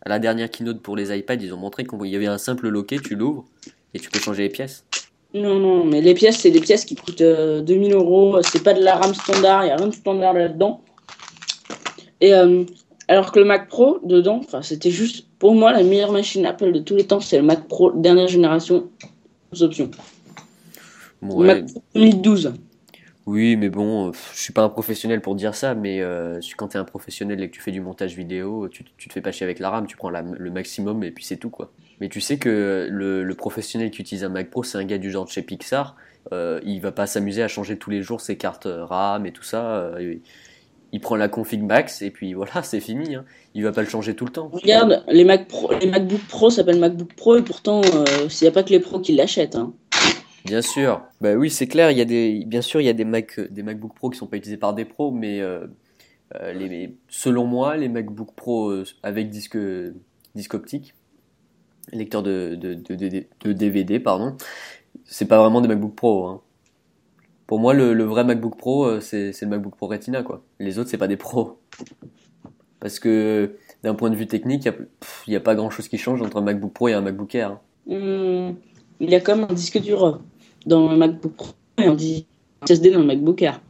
à 0.05 0.09
la 0.09 0.19
dernière 0.19 0.49
keynote 0.49 0.81
pour 0.81 0.95
les 0.95 1.17
iPads, 1.17 1.35
ils 1.35 1.53
ont 1.53 1.57
montré 1.57 1.85
qu'il 1.85 2.05
y 2.07 2.15
avait 2.15 2.27
un 2.27 2.37
simple 2.37 2.69
loquet, 2.69 2.99
tu 2.99 3.15
l'ouvres 3.15 3.45
et 3.93 3.99
tu 3.99 4.09
peux 4.09 4.19
changer 4.19 4.43
les 4.43 4.49
pièces. 4.49 4.85
Non, 5.33 5.57
non, 5.59 5.83
mais 5.83 6.01
les 6.01 6.13
pièces, 6.13 6.37
c'est 6.37 6.51
des 6.51 6.59
pièces 6.59 6.85
qui 6.85 6.95
coûtent 6.95 7.21
euh, 7.21 7.61
2000 7.61 7.93
euros. 7.93 8.41
C'est 8.43 8.63
pas 8.63 8.73
de 8.73 8.83
la 8.83 8.95
RAM 8.95 9.13
standard, 9.15 9.63
il 9.63 9.67
n'y 9.67 9.71
a 9.71 9.77
rien 9.77 9.87
de 9.87 9.93
standard 9.93 10.33
là-dedans. 10.33 10.81
Et 12.21 12.33
euh, 12.33 12.63
alors 13.07 13.31
que 13.31 13.39
le 13.39 13.45
Mac 13.45 13.67
Pro, 13.67 13.99
dedans, 14.03 14.41
c'était 14.61 14.91
juste 14.91 15.25
pour 15.39 15.55
moi 15.55 15.71
la 15.71 15.83
meilleure 15.83 16.11
machine 16.11 16.45
Apple 16.45 16.71
de 16.71 16.79
tous 16.79 16.95
les 16.95 17.05
temps, 17.05 17.19
c'est 17.19 17.37
le 17.37 17.43
Mac 17.43 17.67
Pro 17.67 17.91
dernière 17.91 18.27
génération, 18.27 18.89
sans 19.51 19.63
option. 19.63 19.89
Le 21.21 21.45
Mac 21.45 21.65
Pro 21.65 21.81
2012. 21.95 22.53
Oui, 23.25 23.55
mais 23.55 23.69
bon, 23.69 24.11
je 24.11 24.41
suis 24.41 24.51
pas 24.51 24.63
un 24.63 24.69
professionnel 24.69 25.21
pour 25.21 25.35
dire 25.35 25.55
ça, 25.55 25.75
mais 25.75 26.01
euh, 26.01 26.39
quand 26.57 26.69
t'es 26.69 26.77
un 26.77 26.83
professionnel 26.83 27.41
et 27.41 27.49
que 27.49 27.55
tu 27.55 27.61
fais 27.61 27.71
du 27.71 27.79
montage 27.79 28.15
vidéo, 28.17 28.67
tu, 28.67 28.83
tu 28.97 29.07
te 29.07 29.13
fais 29.13 29.21
pas 29.21 29.31
chier 29.31 29.45
avec 29.45 29.59
la 29.59 29.69
RAM, 29.69 29.87
tu 29.87 29.95
prends 29.95 30.09
le 30.09 30.51
maximum 30.51 31.03
et 31.05 31.11
puis 31.11 31.23
c'est 31.23 31.37
tout 31.37 31.49
quoi. 31.49 31.71
Mais 32.01 32.09
tu 32.09 32.19
sais 32.19 32.37
que 32.37 32.87
le, 32.91 33.33
professionnel 33.35 33.91
qui 33.91 34.01
utilise 34.01 34.25
un 34.25 34.29
Mac 34.29 34.49
Pro, 34.49 34.63
c'est 34.63 34.77
un 34.77 34.83
gars 34.83 34.97
du 34.97 35.09
genre 35.09 35.23
de 35.25 35.29
chez 35.29 35.41
Pixar, 35.41 35.95
euh, 36.33 36.59
il 36.65 36.81
va 36.81 36.91
pas 36.91 37.07
s'amuser 37.07 37.43
à 37.43 37.47
changer 37.47 37.77
tous 37.77 37.89
les 37.89 38.01
jours 38.01 38.19
ses 38.19 38.35
cartes 38.37 38.65
euh, 38.65 38.83
RAM 38.83 39.25
et 39.25 39.31
tout 39.31 39.43
ça. 39.43 39.71
euh, 39.75 40.15
il, 40.15 40.21
il 40.93 40.99
prend 41.01 41.15
la 41.15 41.27
config 41.27 41.61
max 41.63 42.03
et 42.03 42.11
puis 42.11 42.33
voilà, 42.33 42.61
c'est 42.63 42.79
fini. 42.79 43.15
Hein. 43.15 43.25
Il 43.55 43.63
va 43.63 43.71
pas 43.71 43.81
le 43.81 43.89
changer 43.89 44.15
tout 44.15 44.25
le 44.25 44.31
temps. 44.31 44.49
Regarde, 44.53 45.03
les, 45.09 45.25
Mac 45.25 45.47
Pro, 45.47 45.71
les 45.81 45.87
MacBook 45.87 46.21
Pro 46.29 46.49
s'appellent 46.51 46.79
MacBook 46.79 47.13
Pro 47.15 47.35
et 47.35 47.41
pourtant, 47.41 47.81
euh, 47.83 48.05
il 48.29 48.43
n'y 48.43 48.47
a 48.47 48.51
pas 48.51 48.63
que 48.63 48.69
les 48.69 48.79
pros 48.79 48.99
qui 48.99 49.13
l'achètent. 49.13 49.55
hein. 49.55 49.73
Bien 50.45 50.61
sûr. 50.61 51.01
Bah 51.21 51.35
oui, 51.35 51.49
c'est 51.49 51.67
clair. 51.67 51.91
Il 51.91 51.97
y 51.97 52.01
a 52.01 52.05
des, 52.05 52.43
bien 52.45 52.61
sûr, 52.61 52.81
il 52.81 52.85
y 52.85 52.89
a 52.89 52.93
des 52.93 53.05
Mac, 53.05 53.39
des 53.39 53.63
MacBook 53.63 53.93
Pro 53.95 54.09
qui 54.09 54.17
sont 54.17 54.27
pas 54.27 54.37
utilisés 54.37 54.57
par 54.57 54.73
des 54.73 54.85
pros, 54.85 55.11
mais 55.11 55.39
euh, 55.39 55.67
euh, 56.35 56.53
les, 56.53 56.97
selon 57.07 57.45
moi, 57.45 57.77
les 57.77 57.87
MacBook 57.89 58.33
Pro 58.35 58.69
euh, 58.69 58.83
avec 59.03 59.29
disque, 59.29 59.57
disque 60.35 60.53
optique, 60.53 60.95
lecteur 61.93 62.23
de, 62.23 62.55
de, 62.55 63.53
DVD, 63.53 63.99
pardon, 63.99 64.35
c'est 65.05 65.27
pas 65.27 65.39
vraiment 65.39 65.61
des 65.61 65.69
MacBook 65.69 65.95
Pro. 65.95 66.25
Hein. 66.25 66.41
Pour 67.47 67.59
moi, 67.59 67.73
le, 67.73 68.03
vrai 68.03 68.23
MacBook 68.23 68.57
Pro, 68.57 68.99
c'est 68.99 69.31
le 69.41 69.47
MacBook 69.47 69.75
Pro 69.75 69.87
Retina, 69.87 70.23
quoi. 70.23 70.43
Les 70.59 70.77
autres, 70.77 70.89
c'est 70.89 70.97
pas 70.97 71.07
des 71.07 71.17
pros. 71.17 71.59
Parce 72.79 72.99
que 72.99 73.57
d'un 73.83 73.95
point 73.95 74.09
de 74.09 74.15
vue 74.15 74.27
technique, 74.27 74.67
il 75.27 75.33
y 75.33 75.35
a, 75.35 75.39
a 75.39 75.41
pas 75.41 75.55
grand 75.55 75.69
chose 75.69 75.87
qui 75.87 75.97
change 75.97 76.21
entre 76.21 76.37
un 76.37 76.41
MacBook 76.41 76.73
Pro 76.73 76.87
et 76.89 76.93
un 76.93 77.01
MacBook 77.01 77.33
Air. 77.35 77.51
hein. 77.51 77.59
Hum, 77.87 78.55
il 78.99 79.09
y 79.09 79.15
a 79.15 79.19
comme 79.19 79.43
un 79.43 79.53
disque 79.53 79.79
dur 79.81 80.21
dans 80.65 80.89
le 80.89 80.97
MacBook 80.97 81.33
Pro 81.33 81.47
et 81.77 81.85
un 81.85 81.95
disque 81.95 82.25
SSD 82.65 82.91
dans 82.91 82.99
le 82.99 83.05
MacBook 83.05 83.41
Air. 83.41 83.61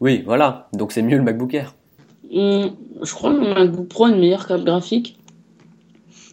Oui, 0.00 0.22
voilà. 0.24 0.68
Donc 0.72 0.92
c'est 0.92 1.02
mieux 1.02 1.16
le 1.16 1.22
MacBook 1.22 1.54
Air. 1.54 1.74
Hum, 2.32 2.72
je 3.02 3.12
crois 3.14 3.32
que 3.32 3.40
le 3.40 3.54
MacBook 3.54 3.88
Pro 3.88 4.04
a 4.06 4.10
une 4.10 4.18
meilleure 4.20 4.46
carte 4.46 4.64
graphique. 4.64 5.18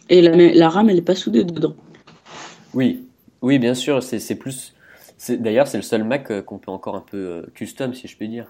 Et 0.08 0.20
la, 0.20 0.34
la 0.36 0.68
RAM, 0.68 0.90
elle 0.90 0.96
n'est 0.96 1.02
pas 1.02 1.14
soudée 1.14 1.44
dedans. 1.44 1.74
Oui, 2.74 3.04
oui, 3.40 3.58
bien 3.58 3.74
sûr, 3.74 4.02
c'est 4.02 4.34
plus. 4.34 4.74
D'ailleurs, 5.28 5.68
c'est 5.68 5.78
le 5.78 5.82
seul 5.84 6.02
Mac 6.04 6.30
euh, 6.30 6.42
qu'on 6.42 6.58
peut 6.58 6.70
encore 6.72 6.96
un 6.96 7.04
peu 7.08 7.16
euh, 7.16 7.42
custom, 7.54 7.94
si 7.94 8.08
je 8.08 8.16
puis 8.16 8.28
dire. 8.28 8.46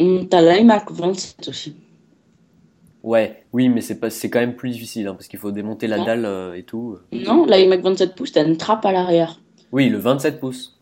Hum, 0.00 0.28
T'as 0.28 0.42
l'iMac 0.42 0.90
27 0.90 1.48
aussi. 1.48 1.76
Ouais, 3.04 3.44
oui, 3.52 3.68
mais 3.68 3.80
c'est 3.80 4.00
pas, 4.00 4.10
c'est 4.10 4.30
quand 4.30 4.40
même 4.40 4.56
plus 4.56 4.70
difficile, 4.70 5.06
hein, 5.06 5.14
parce 5.14 5.28
qu'il 5.28 5.38
faut 5.38 5.52
démonter 5.52 5.86
la 5.86 5.98
Non. 5.98 6.04
dalle 6.04 6.24
euh, 6.24 6.54
et 6.54 6.62
tout. 6.64 6.96
Non, 7.12 7.44
l'iMac 7.46 7.80
27 7.82 8.14
pouces, 8.16 8.32
t'as 8.32 8.44
une 8.44 8.56
trappe 8.56 8.84
à 8.86 8.92
l'arrière. 8.92 9.40
Oui, 9.74 9.88
le 9.88 9.98
27 9.98 10.38
pouces. 10.40 10.78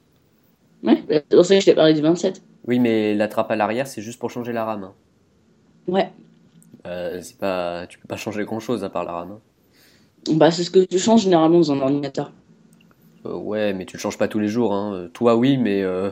Ouais, 0.83 1.03
c'est 1.09 1.29
pour 1.31 1.45
ça 1.47 1.55
que 1.55 1.61
je 1.61 1.65
t'ai 1.67 1.75
parlé 1.75 1.95
du 1.95 2.03
27. 2.03 2.43
Oui, 2.67 2.79
mais 2.79 3.15
la 3.15 3.27
trappe 3.29 3.51
à 3.51 3.57
l'arrière, 3.57 3.87
c'est 3.87 4.03
juste 4.03 4.19
pour 4.21 4.31
changer 4.31 4.53
la 4.53 4.65
RAM. 4.67 4.85
hein. 4.85 4.93
Ouais. 5.89 6.11
Euh, 6.87 7.21
c'est 7.23 7.39
pas, 7.39 7.87
tu 7.89 7.99
peux 7.99 8.09
pas 8.09 8.17
changer 8.17 8.45
grand-chose 8.45 8.85
à 8.85 8.91
part 8.91 9.05
la 9.05 9.13
RAM. 9.13 9.33
hein. 9.33 9.41
Bah, 10.35 10.51
c'est 10.51 10.63
ce 10.65 10.71
que 10.71 10.81
tu 10.85 10.99
changes 10.99 11.23
généralement 11.23 11.59
dans 11.59 11.73
un 11.73 11.81
ordinateur. 11.81 12.33
Euh, 13.27 13.35
ouais, 13.37 13.73
mais 13.73 13.87
tu 13.87 13.97
le 13.97 14.01
changes 14.01 14.19
pas 14.19 14.29
tous 14.29 14.39
les 14.41 14.49
jours. 14.49 14.75
Hein. 14.75 14.95
Euh, 14.95 15.09
Toi, 15.09 15.37
oui, 15.37 15.57
mais 15.57 15.83
euh, 15.83 16.11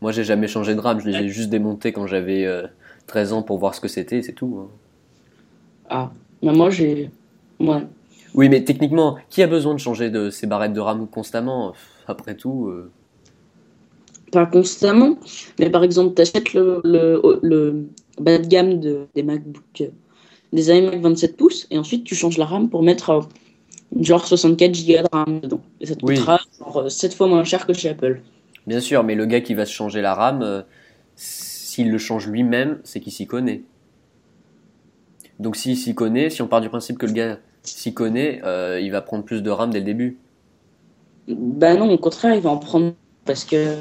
moi, 0.00 0.12
j'ai 0.12 0.24
jamais 0.24 0.48
changé 0.48 0.74
de 0.74 0.80
RAM. 0.80 1.00
Je 1.00 1.08
les 1.08 1.16
ai 1.24 1.28
juste 1.28 1.50
démontés 1.50 1.92
quand 1.92 2.06
j'avais 2.06 2.44
euh, 2.46 2.66
13 3.06 3.32
ans 3.32 3.42
pour 3.42 3.58
voir 3.58 3.74
ce 3.74 3.80
que 3.80 3.88
c'était, 3.88 4.22
c'est 4.22 4.32
tout. 4.32 4.58
hein. 4.60 4.68
Ah, 5.88 6.10
mais 6.42 6.52
moi 6.52 6.70
j'ai. 6.70 7.10
Ouais. 7.60 7.82
Oui, 8.34 8.48
mais 8.48 8.64
techniquement, 8.64 9.18
qui 9.30 9.42
a 9.42 9.46
besoin 9.46 9.74
de 9.74 9.78
changer 9.80 10.10
de 10.10 10.30
ses 10.30 10.46
barrettes 10.46 10.72
de 10.72 10.80
RAM 10.80 11.06
constamment? 11.08 11.74
Après 12.06 12.34
tout, 12.36 12.68
euh, 12.68 12.90
Pas 14.30 14.46
constamment, 14.46 15.18
mais 15.58 15.68
par 15.68 15.84
exemple, 15.84 16.14
t'achètes 16.14 16.54
le, 16.54 16.80
le, 16.84 17.20
le 17.42 17.88
bas 18.18 18.38
de 18.38 18.46
gamme 18.46 18.80
de, 18.80 19.06
des 19.14 19.22
MacBook, 19.22 19.82
euh, 19.82 19.88
des 20.52 20.70
iMac 20.70 21.00
27 21.00 21.36
pouces, 21.36 21.66
et 21.70 21.78
ensuite 21.78 22.04
tu 22.04 22.14
changes 22.14 22.38
la 22.38 22.46
RAM 22.46 22.70
pour 22.70 22.82
mettre 22.82 23.10
euh, 23.10 23.20
genre 24.00 24.26
64 24.26 24.72
Go 24.86 24.92
de 25.02 25.08
RAM 25.12 25.40
dedans. 25.40 25.62
Et 25.80 25.86
ça 25.86 25.96
te 25.96 26.02
Oui. 26.02 26.34
coûtera 26.34 26.40
genre 26.60 26.90
7 26.90 27.14
fois 27.14 27.28
moins 27.28 27.44
cher 27.44 27.66
que 27.66 27.74
chez 27.74 27.90
Apple. 27.90 28.22
bien 28.66 28.80
sûr, 28.80 29.04
mais 29.04 29.14
le 29.14 29.26
gars 29.26 29.40
qui 29.40 29.54
va 29.54 29.66
se 29.66 29.72
changer 29.72 30.00
la 30.02 30.14
RAM, 30.14 30.42
euh, 30.42 30.62
s'il 31.16 31.90
le 31.90 31.98
change 31.98 32.26
lui-même, 32.28 32.80
c'est 32.84 33.00
qu'il 33.00 33.12
s'y 33.12 33.26
connaît. 33.26 33.64
Donc 35.38 35.56
s'il 35.56 35.76
s'y 35.76 35.94
connaît, 35.94 36.30
si 36.30 36.40
on 36.42 36.48
part 36.48 36.60
du 36.62 36.68
principe 36.68 36.98
que 36.98 37.06
le 37.06 37.12
gars 37.12 37.38
s'y 37.62 37.94
connaît, 37.94 38.40
euh, 38.44 38.80
il 38.80 38.90
va 38.90 39.00
prendre 39.00 39.24
plus 39.24 39.42
de 39.42 39.50
RAM 39.50 39.70
dès 39.70 39.78
le 39.78 39.84
début. 39.84 40.18
Bah 41.28 41.74
non, 41.74 41.90
au 41.90 41.98
contraire, 41.98 42.34
il 42.34 42.40
va 42.40 42.50
en 42.50 42.58
prendre 42.58 42.94
parce 43.24 43.44
que 43.44 43.76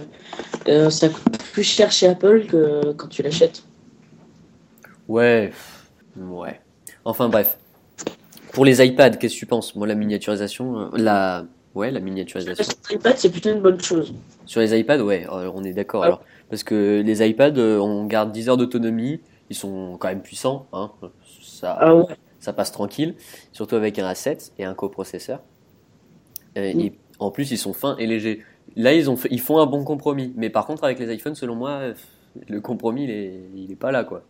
euh, 0.67 0.89
ça 0.89 1.09
coûte 1.09 1.38
plus 1.51 1.63
cher 1.63 1.91
chez 1.91 2.07
Apple 2.07 2.45
que 2.45 2.91
quand 2.93 3.07
tu 3.07 3.23
l'achètes. 3.23 3.63
Ouais, 5.07 5.51
ouais. 6.15 6.59
Enfin 7.03 7.29
bref. 7.29 7.57
Pour 8.53 8.65
les 8.65 8.85
iPads, 8.85 9.11
qu'est-ce 9.11 9.33
que 9.33 9.39
tu 9.39 9.45
penses? 9.45 9.75
Moi, 9.75 9.88
la 9.88 9.95
miniaturisation, 9.95 10.79
euh, 10.79 10.89
la, 10.97 11.45
ouais, 11.73 11.89
la 11.89 12.01
miniaturisation. 12.01 12.65
L'iPad, 12.89 13.17
c'est 13.17 13.29
plutôt 13.29 13.50
une 13.50 13.61
bonne 13.61 13.81
chose. 13.81 14.13
Sur 14.45 14.59
les 14.59 14.77
iPads, 14.77 15.01
ouais, 15.01 15.25
on 15.29 15.63
est 15.63 15.73
d'accord. 15.73 16.03
Ah. 16.03 16.07
Alors, 16.07 16.23
parce 16.50 16.63
que 16.63 17.01
les 17.03 17.27
iPads, 17.27 17.57
on 17.57 18.05
garde 18.05 18.31
10 18.31 18.50
heures 18.50 18.57
d'autonomie, 18.57 19.21
ils 19.50 19.55
sont 19.55 19.97
quand 19.97 20.09
même 20.09 20.21
puissants, 20.21 20.67
hein. 20.73 20.91
Ça, 21.41 21.77
Ah 21.79 21.95
ouais. 21.95 22.05
Ça 22.41 22.51
passe 22.51 22.74
tranquille, 22.74 23.15
surtout 23.53 23.75
avec 23.75 23.98
un 24.00 24.12
A7 24.12 24.51
et 24.60 24.65
un 24.65 24.74
coprocesseur. 24.74 25.39
Euh. 26.57 26.74
Et 26.77 26.93
en 27.19 27.31
plus, 27.31 27.51
ils 27.51 27.57
sont 27.57 27.71
fins 27.71 27.95
et 27.98 28.07
légers. 28.07 28.43
Là, 28.75 28.93
ils 28.93 29.10
ont 29.10 29.15
fait- 29.15 29.29
ils 29.31 29.39
font 29.39 29.60
un 29.60 29.65
bon 29.65 29.86
compromis. 29.86 30.33
Mais 30.36 30.50
par 30.50 30.65
contre, 30.65 30.83
avec 30.83 31.00
les 31.00 31.13
iPhones, 31.15 31.36
selon 31.36 31.55
moi, 31.55 31.69
euh, 31.71 31.93
le 32.50 32.60
compromis, 32.60 33.05
il 33.05 33.10
est, 33.12 33.41
il 33.55 33.71
est 33.71 33.75
pas 33.75 33.91
là, 33.93 34.03
quoi. 34.03 34.24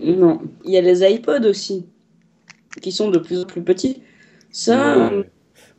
Non. 0.00 0.40
Il 0.64 0.72
y 0.72 0.78
a 0.78 0.80
les 0.80 1.02
iPods 1.02 1.46
aussi, 1.46 1.86
qui 2.80 2.92
sont 2.92 3.10
de 3.10 3.18
plus 3.18 3.40
en 3.42 3.44
plus 3.44 3.62
petits. 3.62 4.02
Ça, 4.50 4.94
euh, 5.10 5.18
Ouais. 5.18 5.30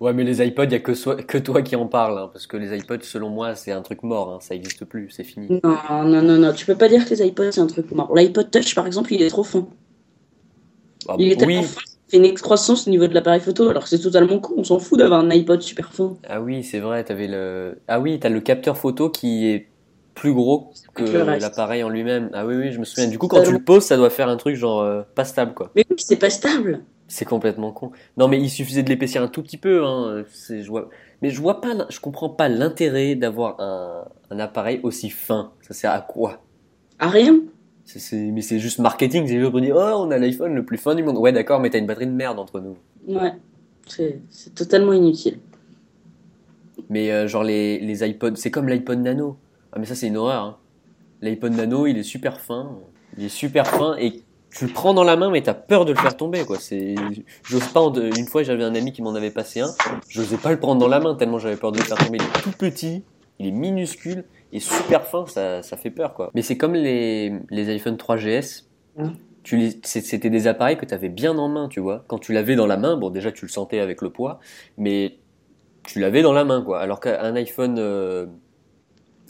Ouais, 0.02 0.14
mais 0.14 0.26
les 0.26 0.46
iPods, 0.46 0.66
il 0.66 0.72
y 0.74 0.76
a 0.76 0.80
que, 0.80 1.38
toi 1.38 1.62
qui 1.62 1.76
en 1.78 1.86
parle, 1.88 2.18
hein, 2.20 2.30
parce 2.34 2.48
que 2.48 2.58
les 2.58 2.78
iPods, 2.78 3.02
selon 3.04 3.30
moi, 3.30 3.56
c'est 3.56 3.72
un 3.72 3.82
truc 3.82 4.04
mort, 4.04 4.30
hein, 4.34 4.38
ça 4.42 4.54
existe 4.54 4.84
plus, 4.84 5.10
c'est 5.10 5.24
fini. 5.24 5.48
Non, 5.64 5.78
non, 6.04 6.22
non, 6.22 6.38
non, 6.38 6.52
tu 6.54 6.66
peux 6.66 6.76
pas 6.76 6.90
dire 6.90 7.06
que 7.06 7.12
les 7.12 7.26
iPods 7.26 7.52
c'est 7.54 7.62
un 7.62 7.68
truc 7.68 7.90
mort. 7.92 8.14
L'iPod 8.14 8.52
Touch 8.52 8.76
par 8.76 8.86
exemple, 8.88 9.14
il 9.14 9.22
est 9.22 9.30
trop 9.30 9.46
fin. 9.46 9.68
Ah, 11.08 11.16
Il 11.20 11.32
est 11.32 11.38
tellement 11.38 11.62
oui, 11.62 11.64
fin, 11.64 11.82
il 12.08 12.12
fait 12.12 12.18
une 12.18 12.26
excroissance 12.26 12.88
au 12.88 12.90
niveau 12.92 13.08
de 13.08 13.14
l'appareil 13.14 13.42
photo, 13.42 13.70
alors 13.70 13.88
c'est 13.88 14.00
totalement 14.00 14.40
con. 14.40 14.54
On 14.58 14.64
s'en 14.64 14.80
fout 14.80 14.98
d'avoir 15.00 15.22
un 15.22 15.30
iPod 15.32 15.62
super 15.62 15.94
fin. 15.94 16.18
ah 16.28 16.42
oui, 16.42 16.64
c'est 16.64 16.80
vrai, 16.80 17.04
t'avais 17.04 17.28
le, 17.28 17.82
ah 17.88 18.00
oui, 18.00 18.20
t'as 18.20 18.30
le 18.30 18.42
capteur 18.42 18.78
photo 18.78 19.10
qui 19.10 19.48
est 19.48 19.68
plus 20.14 20.34
gros 20.34 20.72
que 20.96 21.04
l'appareil 21.40 21.84
en 21.84 21.90
lui-même. 21.90 22.30
Ah 22.34 22.46
oui, 22.46 22.56
oui, 22.56 22.72
je 22.72 22.80
me 22.80 22.86
souviens. 22.86 23.08
Du 23.10 23.18
coup, 23.20 23.28
quand 23.28 23.42
tu 23.42 23.52
le 23.52 23.64
poses, 23.64 23.84
ça 23.84 23.98
doit 23.98 24.10
faire 24.10 24.30
un 24.30 24.38
truc 24.38 24.56
genre 24.56 24.82
euh, 24.82 25.02
pas 25.16 25.26
stable, 25.26 25.54
quoi. 25.54 25.72
Mais 25.76 25.86
oui, 25.90 25.98
c'est 26.00 26.16
pas 26.16 26.30
stable. 26.30 26.84
C'est 27.08 27.26
complètement 27.26 27.72
con. 27.72 27.92
Non, 28.18 28.28
mais 28.28 28.40
il 28.40 28.50
suffisait 28.50 28.82
de 28.82 28.90
l'épaissir 28.90 29.22
un 29.22 29.28
tout 29.28 29.44
petit 29.44 29.58
peu. 29.58 29.86
Hein. 29.86 30.24
C'est- 30.32 30.64
Je 30.64 30.70
vois... 30.70 30.90
Mais 31.22 31.30
je 31.30 31.40
vois 31.40 31.62
pas, 31.62 31.74
je 31.90 32.00
comprends 32.00 32.30
pas 32.30 32.50
l'intérêt 32.50 33.16
d'avoir 33.16 33.60
un, 33.60 34.06
un 34.32 34.40
appareil 34.40 34.80
aussi 34.84 35.10
fin. 35.10 35.54
Ça 35.62 35.74
sert 35.74 35.92
à 35.92 36.02
quoi? 36.02 36.46
À 37.00 37.08
rien. 37.10 37.40
Mais 38.14 38.42
c'est 38.42 38.60
juste 38.60 38.80
marketing. 38.80 39.28
C'est 39.28 39.40
juste 39.40 39.52
pour 39.52 39.62
dire, 39.62 39.76
oh, 39.76 40.06
on 40.06 40.12
a 40.12 40.18
l'iPhone 40.18 40.56
le 40.56 40.66
plus 40.66 40.78
fin 40.78 40.96
du 40.96 41.04
monde. 41.04 41.18
Ouais, 41.18 41.32
d'accord, 41.32 41.60
mais 41.60 41.70
t'as 41.70 41.80
une 41.80 41.86
batterie 41.86 42.08
de 42.08 42.12
merde 42.12 42.40
entre 42.40 42.60
nous. 42.60 42.78
Ouais. 43.08 43.34
C'est 43.88 44.22
c'est 44.30 44.56
totalement 44.56 44.94
inutile. 44.94 45.38
Mais 46.90 47.12
euh, 47.12 47.28
genre 47.28 47.44
les, 47.44 47.80
les 47.80 48.08
iPods, 48.08 48.36
c'est 48.36 48.52
comme 48.52 48.68
l'iPod 48.68 49.00
Nano. 49.00 49.38
Ah, 49.72 49.80
mais 49.80 49.86
ça, 49.86 49.96
c'est 49.96 50.08
une 50.08 50.18
horreur. 50.18 50.44
Hein. 50.44 50.58
L'iPod 51.22 51.54
Nano, 51.54 51.86
il 51.86 51.98
est 51.98 52.04
super 52.04 52.40
fin. 52.40 52.72
Il 53.18 53.24
est 53.24 53.30
super 53.30 53.68
fin 53.68 53.96
et 53.98 54.24
tu 54.56 54.66
le 54.66 54.74
prends 54.74 54.94
dans 54.94 55.04
la 55.04 55.16
main, 55.18 55.30
mais 55.30 55.42
t'as 55.42 55.54
peur 55.54 55.86
de 55.86 55.92
le 55.92 56.00
faire 56.00 56.16
tomber, 56.18 56.46
quoi. 56.46 56.58
C'est, 56.60 56.96
j'ose 57.44 57.68
pas. 57.68 57.82
Une 58.18 58.26
fois, 58.26 58.44
j'avais 58.44 58.64
un 58.64 58.74
ami 58.74 58.92
qui 58.94 59.02
m'en 59.02 59.14
avait 59.14 59.32
passé 59.32 59.60
un. 59.60 59.70
J'osais 60.10 60.38
pas 60.38 60.52
le 60.52 60.60
prendre 60.60 60.80
dans 60.80 60.88
la 60.88 61.00
main 61.00 61.16
tellement 61.16 61.40
j'avais 61.40 61.58
peur 61.58 61.72
de 61.72 61.78
le 61.78 61.84
faire 61.84 61.98
tomber. 61.98 62.18
Il 62.20 62.24
est 62.24 62.42
tout 62.42 62.58
petit, 62.58 63.04
il 63.40 63.48
est 63.48 63.52
minuscule 63.52 64.24
et 64.52 64.60
super 64.60 65.06
fin. 65.06 65.26
Ça, 65.28 65.62
ça 65.64 65.78
fait 65.78 65.92
peur, 65.92 66.14
quoi. 66.14 66.32
Mais 66.36 66.42
c'est 66.42 66.58
comme 66.58 66.74
les, 66.74 67.34
les 67.50 67.70
iPhone 67.70 67.96
3GS. 67.98 68.66
Ouais. 68.98 69.06
Tu 69.44 69.58
les- 69.58 69.80
c'est- 69.84 70.02
c'était 70.02 70.30
des 70.30 70.48
appareils 70.48 70.78
que 70.78 70.86
tu 70.86 70.94
avais 70.94 71.10
bien 71.10 71.38
en 71.38 71.48
main, 71.48 71.68
tu 71.68 71.80
vois. 71.80 72.04
Quand 72.08 72.18
tu 72.18 72.34
l'avais 72.34 72.56
dans 72.56 72.66
la 72.68 72.78
main, 72.78 72.98
bon, 72.98 73.10
déjà, 73.10 73.32
tu 73.32 73.46
le 73.46 73.52
sentais 73.52 73.80
avec 73.80 74.02
le 74.02 74.10
poids, 74.10 74.40
mais 74.78 75.18
tu 75.84 76.00
l'avais 76.00 76.22
dans 76.24 76.34
la 76.34 76.44
main, 76.46 76.64
quoi. 76.64 76.80
Alors 76.80 77.00
qu'un 77.00 77.36
iPhone, 77.36 77.76
euh, 77.78 78.26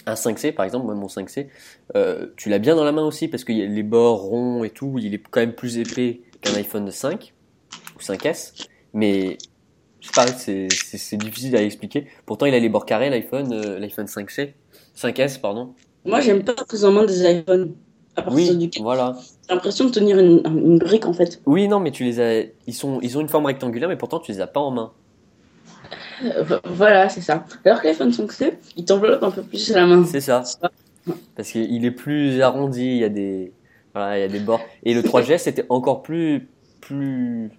un 0.05 0.15
5C, 0.15 0.51
par 0.53 0.63
exemple, 0.65 0.85
moi, 0.85 0.95
mon 0.95 1.07
5C, 1.09 1.49
euh, 1.97 2.27
tu 2.37 2.49
l'as 2.49 2.59
bien 2.59 2.75
dans 2.75 2.83
la 2.85 2.91
main 2.91 3.03
aussi 3.03 3.27
parce 3.27 3.43
que 3.43 3.51
y 3.51 3.61
a 3.61 3.65
les 3.65 3.83
bords 3.83 4.21
ronds 4.21 4.63
et 4.63 4.69
tout, 4.69 4.95
il 4.99 5.13
est 5.13 5.21
quand 5.29 5.39
même 5.41 5.53
plus 5.53 5.79
épais 5.79 6.21
qu'un 6.41 6.53
iPhone 6.55 6.89
5 6.91 7.33
ou 7.97 8.01
5S, 8.01 8.53
mais 8.93 9.37
c'est 10.37 11.17
difficile 11.17 11.55
à 11.55 11.61
expliquer. 11.63 12.07
Pourtant, 12.25 12.45
il 12.45 12.53
a 12.53 12.59
les 12.59 12.69
bords 12.69 12.85
carrés, 12.85 13.09
l'iPhone, 13.09 13.51
euh, 13.53 13.79
l'iPhone 13.79 14.05
5C, 14.07 14.53
5S, 14.95 15.39
pardon. 15.39 15.73
Moi, 16.05 16.21
j'aime 16.21 16.43
pas 16.43 16.53
la 16.57 16.63
prise 16.65 16.85
en 16.85 16.91
main 16.91 17.05
des 17.05 17.23
iPhones. 17.29 17.73
À 18.17 18.21
partir 18.21 18.51
Oui, 18.51 18.57
duquel 18.57 18.81
voilà. 18.81 19.17
j'ai 19.49 19.53
l'impression 19.55 19.85
de 19.85 19.89
tenir 19.91 20.17
une, 20.17 20.41
une 20.45 20.77
brique 20.79 21.05
en 21.05 21.11
fait. 21.11 21.41
Oui, 21.45 21.67
non, 21.67 21.81
mais 21.81 21.91
tu 21.91 22.05
les 22.05 22.21
as, 22.21 22.45
ils 22.65 22.73
sont, 22.73 22.99
ils 23.01 23.17
ont 23.17 23.21
une 23.21 23.27
forme 23.27 23.45
rectangulaire, 23.45 23.89
mais 23.89 23.97
pourtant 23.97 24.19
tu 24.19 24.31
les 24.31 24.39
as 24.39 24.47
pas 24.47 24.61
en 24.61 24.71
main. 24.71 24.93
Euh, 26.23 26.43
vo- 26.43 26.55
voilà, 26.63 27.09
c'est 27.09 27.19
ça. 27.19 27.45
Alors 27.65 27.81
que 27.81 27.87
l'iPhone 27.87 28.11
5C, 28.11 28.53
il 28.77 28.85
t'enveloppe 28.85 29.21
un 29.23 29.31
peu 29.31 29.41
plus 29.43 29.69
à 29.73 29.81
la 29.81 29.85
main. 29.85 30.05
C'est 30.05 30.21
ça. 30.21 30.43
Parce 31.35 31.51
qu'il 31.51 31.83
est 31.85 31.91
plus 31.91 32.41
arrondi, 32.41 32.85
il 32.85 32.97
y 32.97 33.03
a 33.03 33.09
des, 33.09 33.51
voilà, 33.93 34.17
il 34.17 34.21
y 34.21 34.23
a 34.23 34.29
des 34.29 34.39
bords. 34.39 34.61
Et 34.83 34.93
le 34.93 35.01
3GS 35.01 35.39
c'était 35.39 35.65
encore 35.67 36.01
plus, 36.01 36.47
plus 36.85 37.51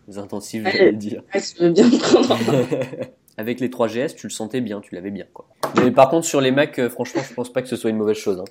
dire. 0.93 1.23
Ouais, 1.35 1.41
veux 1.61 1.71
bien 1.71 1.85
me 1.85 1.99
prendre 1.99 2.33
en 2.33 2.37
main. 2.53 3.07
Avec 3.37 3.61
les 3.61 3.69
3GS, 3.69 4.15
tu 4.15 4.27
le 4.29 4.33
sentais 4.33 4.61
bien, 4.61 4.81
tu 4.81 4.95
l'avais 4.95 5.11
bien, 5.11 5.27
quoi. 5.33 5.47
Mais 5.83 5.91
par 5.91 6.09
contre, 6.09 6.27
sur 6.27 6.41
les 6.41 6.53
Mac, 6.53 6.79
euh, 6.79 6.89
franchement, 6.89 7.23
je 7.29 7.35
pense 7.35 7.53
pas 7.53 7.61
que 7.61 7.69
ce 7.69 7.77
soit 7.77 7.91
une 7.91 7.97
mauvaise 7.97 8.17
chose. 8.17 8.39
hein. 8.41 8.45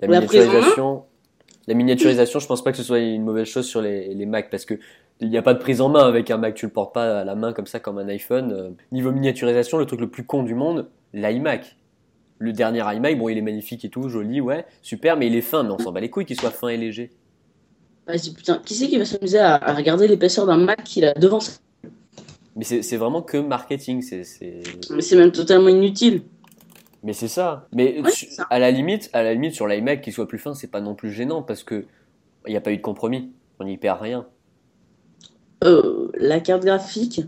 La 0.00 0.06
miniaturisation, 0.06 1.02
la 1.66 1.74
miniaturisation, 1.74 2.38
je 2.38 2.46
pense 2.46 2.62
pas 2.62 2.70
que 2.70 2.76
ce 2.78 2.84
soit 2.84 3.00
une 3.00 3.24
mauvaise 3.24 3.48
chose 3.48 3.66
sur 3.66 3.82
les, 3.82 4.14
les 4.14 4.26
Mac 4.26 4.48
parce 4.50 4.64
que 4.64 4.74
il 5.20 5.28
n'y 5.28 5.36
a 5.36 5.42
pas 5.42 5.54
de 5.54 5.58
prise 5.58 5.80
en 5.80 5.88
main 5.88 6.06
avec 6.06 6.30
un 6.30 6.36
Mac, 6.36 6.54
tu 6.54 6.66
le 6.66 6.72
portes 6.72 6.94
pas 6.94 7.20
à 7.20 7.24
la 7.24 7.34
main 7.34 7.52
comme 7.52 7.66
ça 7.66 7.80
comme 7.80 7.98
un 7.98 8.08
iPhone. 8.08 8.52
Euh, 8.52 8.70
Niveau 8.92 9.10
miniaturisation, 9.10 9.76
le 9.78 9.86
truc 9.86 10.00
le 10.00 10.08
plus 10.08 10.24
con 10.24 10.44
du 10.44 10.54
monde, 10.54 10.88
l'iMac. 11.14 11.76
Le 12.38 12.52
dernier 12.52 12.84
iMac, 12.94 13.18
bon, 13.18 13.28
il 13.28 13.36
est 13.38 13.42
magnifique 13.42 13.84
et 13.84 13.88
tout, 13.88 14.08
joli, 14.08 14.40
ouais, 14.40 14.64
super, 14.82 15.16
mais 15.16 15.26
il 15.26 15.34
est 15.34 15.40
fin, 15.40 15.64
mais 15.64 15.70
on 15.70 15.78
s'en 15.80 15.90
bat 15.90 15.98
les 15.98 16.10
couilles 16.10 16.24
qu'il 16.26 16.38
soit 16.38 16.52
fin 16.52 16.68
et 16.68 16.76
léger. 16.76 17.10
Vas-y, 18.08 18.32
putain, 18.32 18.58
qui 18.64 18.74
c'est 18.74 18.88
qui 18.88 18.98
va 18.98 19.04
s'amuser 19.04 19.38
à, 19.38 19.54
à 19.56 19.74
regarder 19.74 20.08
l'épaisseur 20.08 20.46
d'un 20.46 20.56
Mac 20.56 20.82
qu'il 20.82 21.04
a 21.04 21.12
devant 21.14 21.40
sa- 21.40 21.52
Mais 22.56 22.64
c'est 22.64 22.96
vraiment 22.96 23.22
que 23.22 23.36
marketing, 23.36 24.00
c'est. 24.02 24.22
Mais 24.90 25.02
c'est 25.02 25.16
même 25.16 25.30
totalement 25.30 25.68
inutile. 25.68 26.22
Mais 27.04 27.12
c'est 27.12 27.28
ça. 27.28 27.68
Mais 27.72 28.00
Ouais, 28.00 28.10
tu- 28.10 28.26
c'est 28.26 28.32
ça. 28.32 28.46
à 28.50 28.58
la 28.58 28.70
limite, 28.72 29.10
à 29.12 29.22
la 29.22 29.32
limite 29.34 29.54
sur 29.54 29.66
l'iMac 29.68 30.00
qu'il 30.00 30.12
soit 30.12 30.26
plus 30.26 30.38
fin, 30.38 30.54
c'est 30.54 30.66
pas 30.70 30.80
non 30.80 30.94
plus 30.96 31.12
gênant 31.12 31.42
parce 31.42 31.62
que 31.62 31.84
il 32.46 32.50
n'y 32.50 32.56
a 32.56 32.60
pas 32.60 32.72
eu 32.72 32.78
de 32.78 32.82
compromis. 32.82 33.30
On 33.60 33.64
n'y 33.64 33.76
perd 33.76 34.00
rien. 34.00 34.26
Euh, 35.64 36.10
la 36.14 36.40
carte 36.40 36.64
graphique, 36.64 37.20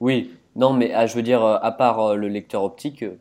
Oui, 0.00 0.30
non, 0.54 0.72
mais 0.72 0.92
ah, 0.94 1.06
je 1.06 1.14
veux 1.14 1.22
dire, 1.22 1.44
euh, 1.44 1.58
à 1.60 1.72
part 1.72 2.00
euh, 2.00 2.14
le 2.16 2.28
lecteur 2.28 2.62
optique, 2.64 3.02
euh, 3.02 3.16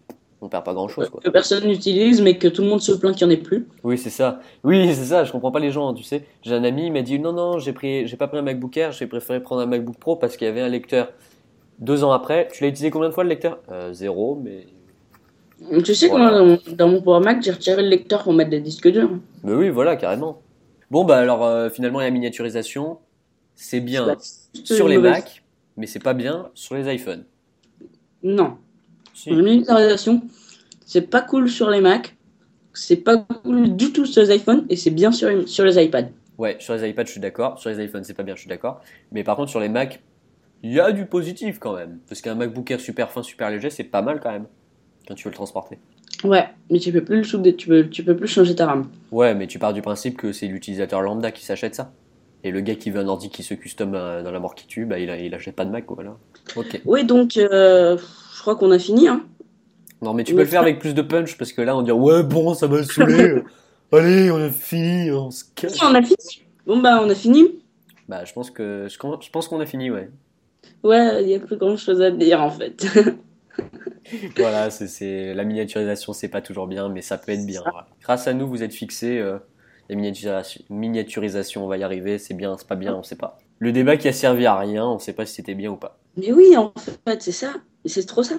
on 0.46 0.50
perd 0.50 0.64
pas 0.64 0.74
grand 0.74 0.88
chose, 0.88 1.10
quoi. 1.10 1.22
que 1.22 1.30
personne 1.30 1.66
n'utilise, 1.68 2.22
mais 2.22 2.38
que 2.38 2.48
tout 2.48 2.62
le 2.62 2.68
monde 2.70 2.82
se 2.82 2.92
plaint 2.92 3.16
qu'il 3.16 3.28
n'y 3.28 3.34
en 3.34 3.38
ait 3.38 3.42
plus. 3.42 3.68
Oui, 3.84 3.98
c'est 3.98 4.10
ça. 4.10 4.40
Oui, 4.64 4.94
c'est 4.94 5.06
ça. 5.06 5.24
Je 5.24 5.32
comprends 5.32 5.52
pas 5.52 5.60
les 5.60 5.72
gens, 5.72 5.94
tu 5.94 6.04
sais. 6.04 6.24
J'ai 6.44 6.54
un 6.56 6.64
ami, 6.64 6.86
il 6.88 6.94
m'a 6.94 7.02
dit 7.02 7.20
non, 7.20 7.34
non, 7.34 7.60
j'ai 7.60 7.74
pris, 7.74 8.08
j'ai 8.08 8.18
pas 8.18 8.28
pris 8.28 8.38
un 8.38 8.42
MacBook 8.44 8.76
Air, 8.78 8.92
j'ai 8.92 9.08
préféré 9.08 9.40
prendre 9.42 9.62
un 9.62 9.66
MacBook 9.66 9.98
Pro 9.98 10.16
parce 10.16 10.38
qu'il 10.38 10.46
y 10.48 10.50
avait 10.50 10.62
un 10.62 10.70
lecteur. 10.70 11.12
Deux 11.80 12.04
ans 12.04 12.12
après, 12.12 12.48
tu 12.54 12.64
l'as 12.64 12.70
utilisé 12.70 12.90
combien 12.92 13.10
de 13.10 13.14
fois 13.14 13.24
le 13.24 13.30
lecteur? 13.30 13.60
Euh, 13.72 13.92
Zéro, 13.92 14.40
mais. 14.42 14.68
Tu 15.84 15.96
sais 15.96 16.08
Voilà. 16.08 16.40
que 16.40 16.44
moi, 16.44 16.58
dans, 16.68 16.76
dans 16.76 16.88
mon 16.90 17.02
Power 17.02 17.22
Mac, 17.22 17.42
j'ai 17.42 17.52
retiré 17.52 17.82
le 17.82 17.90
lecteur 17.90 18.24
pour 18.24 18.34
mettre 18.34 18.50
des 18.52 18.60
disques 18.62 18.90
durs. 18.92 19.10
Mais 19.44 19.54
oui, 19.54 19.70
voilà, 19.70 19.96
carrément. 19.96 20.42
Bon, 20.92 21.04
bah 21.04 21.18
alors 21.18 21.44
euh, 21.46 21.70
finalement, 21.70 22.00
la 22.00 22.12
miniaturisation, 22.12 23.00
c'est 23.56 23.80
bien 23.80 24.16
sur 24.64 24.88
les 24.88 24.98
Mac, 24.98 25.44
mais 25.78 25.88
c'est 25.88 26.04
pas 26.04 26.14
bien 26.14 26.50
sur 26.54 26.76
les 26.76 26.94
iPhones. 26.94 27.26
Non. 28.24 28.58
La 29.28 29.36
miniaturisation, 29.41 30.21
c'est 30.86 31.10
pas 31.10 31.21
cool 31.21 31.49
sur 31.49 31.69
les 31.69 31.82
Mac, 31.82 32.15
c'est 32.73 32.97
pas 32.97 33.17
cool 33.17 33.75
du 33.75 33.91
tout 33.91 34.06
sur 34.06 34.21
les 34.23 34.36
iPhones, 34.36 34.65
et 34.69 34.75
c'est 34.75 34.91
bien 34.91 35.12
sur, 35.12 35.30
les- 35.30 35.47
sur 35.47 35.63
les 35.65 35.84
iPads. 35.84 36.10
Ouais, 36.38 36.58
sur 36.60 36.75
les 36.75 36.89
iPads, 36.89 37.06
je 37.06 37.12
suis 37.12 37.21
d'accord. 37.21 37.60
Sur 37.60 37.69
les 37.69 37.84
iPhones, 37.86 38.04
c'est 38.04 38.13
pas 38.13 38.23
bien, 38.23 38.36
je 38.36 38.41
suis 38.41 38.49
d'accord. 38.49 38.82
Mais 39.12 39.23
par 39.23 39.36
contre, 39.38 39.49
sur 39.49 39.60
les 39.62 39.69
Mac, 39.69 40.01
il 40.63 40.73
y 40.73 40.80
a 40.80 40.91
du 40.91 41.06
positif 41.06 41.60
quand 41.60 41.75
même. 41.75 41.99
Parce 42.10 42.21
qu'un 42.21 42.36
MacBook 42.36 42.69
Air 42.71 42.80
super 42.82 43.12
fin, 43.12 43.23
super 43.23 43.49
léger, 43.49 43.69
c'est 43.69 43.84
pas 43.86 44.01
mal 44.01 44.19
quand 44.19 44.32
même. 44.32 44.45
Quand 45.08 45.15
tu 45.15 45.23
veux 45.25 45.30
le 45.30 45.36
transporter. 45.36 45.78
Ouais, 46.23 46.47
mais 46.69 46.80
tu 46.80 46.91
peux 46.91 47.04
plus 47.04 47.17
le 47.17 47.23
souder, 47.23 47.56
tu 47.56 47.67
peux, 47.67 47.88
tu 47.89 48.04
peux 48.04 48.15
plus 48.15 48.28
changer 48.28 48.56
ta 48.56 48.65
RAM. 48.65 48.89
Ouais, 49.12 49.36
mais 49.36 49.47
tu 49.47 49.60
pars 49.60 49.73
du 49.73 49.82
principe 49.82 50.17
que 50.17 50.32
c'est 50.32 50.47
l'utilisateur 50.47 51.01
lambda 51.01 51.32
qui 51.32 51.45
s'achète 51.45 51.75
ça. 51.75 51.91
Et 52.46 52.52
le 52.52 52.62
gars 52.62 52.76
qui 52.76 52.92
veut 52.92 53.00
un 53.02 53.08
ordi 53.08 53.30
qui 53.30 53.42
se 53.44 53.54
custom 53.56 53.94
euh, 53.96 54.22
dans 54.24 54.32
la 54.32 54.40
mort 54.40 54.54
qui 54.56 54.68
tue, 54.68 54.86
bah, 54.86 55.00
il, 55.00 55.10
a- 55.10 55.18
il 55.20 55.34
achète 55.34 55.56
pas 55.56 55.66
de 55.66 55.72
Mac, 55.72 55.86
voilà. 55.90 56.16
Ok. 56.56 56.80
Oui, 56.86 57.04
donc, 57.04 57.36
euh, 57.38 57.98
je 58.36 58.42
crois 58.42 58.56
qu'on 58.56 58.70
a 58.72 58.78
fini. 58.80 59.08
Hein. 59.08 59.24
Non, 60.02 60.14
mais 60.14 60.24
tu 60.24 60.34
Mais 60.34 60.38
peux 60.38 60.44
le 60.44 60.50
faire 60.52 60.62
avec 60.62 60.78
plus 60.80 60.94
de 60.94 61.02
punch 61.02 61.38
parce 61.38 61.52
que 61.52 61.62
là, 61.64 61.76
on 61.76 61.82
dit 61.82 61.92
ouais, 61.92 62.22
bon, 62.24 62.54
ça 62.54 62.68
m'a 62.68 62.84
saoulé. 62.84 63.42
Allez, 63.92 64.30
on 64.32 64.38
a 64.38 64.50
fini, 64.52 65.12
on 65.12 65.32
se 65.32 65.44
casse. 65.56 65.82
On 65.82 65.96
a 65.96 66.02
fini. 66.04 66.44
Bon, 66.68 66.80
bah, 66.80 67.00
on 67.04 67.10
a 67.10 67.16
fini. 67.16 67.46
Bah, 68.08 68.24
je 68.26 68.34
pense 68.34 68.52
que 68.52 68.88
je, 68.88 68.94
je 68.96 69.30
pense 69.32 69.48
qu'on 69.48 69.60
a 69.60 69.66
fini, 69.66 69.90
ouais. 69.90 70.10
Ouais, 70.84 71.24
il 71.24 71.30
y 71.30 71.34
a 71.34 71.40
plus 71.40 71.58
grand 71.58 71.78
chose 71.78 72.02
à 72.02 72.12
dire 72.12 72.42
en 72.42 72.52
fait. 72.52 72.86
Voilà, 74.38 74.70
c'est, 74.70 74.88
c'est 74.88 75.34
la 75.34 75.44
miniaturisation, 75.44 76.14
c'est 76.14 76.28
pas 76.28 76.42
toujours 76.42 76.68
bien, 76.68 76.90
mais 76.90 77.02
ça 77.02 77.18
peut 77.18 77.32
être 77.32 77.46
bien. 77.46 77.62
voilà. 77.62 77.88
Grâce 78.04 78.28
à 78.28 78.34
nous, 78.34 78.48
vous 78.48 78.62
êtes 78.62 78.74
fixés. 78.74 79.18
euh, 79.18 79.40
la 79.89 79.95
miniaturisation, 80.69 81.65
on 81.65 81.67
va 81.67 81.78
y 81.78 81.84
arriver. 81.84 82.17
C'est 82.17 82.34
bien, 82.34 82.56
c'est 82.58 82.67
pas 82.67 82.76
bien, 82.76 82.95
on 82.95 83.04
sait 83.04 83.15
pas. 83.15 83.38
Le 83.60 83.71
débat 83.71 83.98
qui 83.98 84.08
a 84.08 84.13
servi 84.13 84.45
à 84.45 84.58
rien, 84.58 84.86
on 84.86 85.00
sait 85.00 85.13
pas 85.13 85.26
si 85.26 85.36
c'était 85.36 85.56
bien 85.56 85.71
ou 85.71 85.78
pas. 85.78 85.98
Mais 86.17 86.32
oui, 86.32 86.56
en 86.58 86.74
fait, 87.08 87.21
c'est 87.21 87.32
ça. 87.32 87.54
C'est 87.86 88.06
trop 88.06 88.24
ça. 88.24 88.36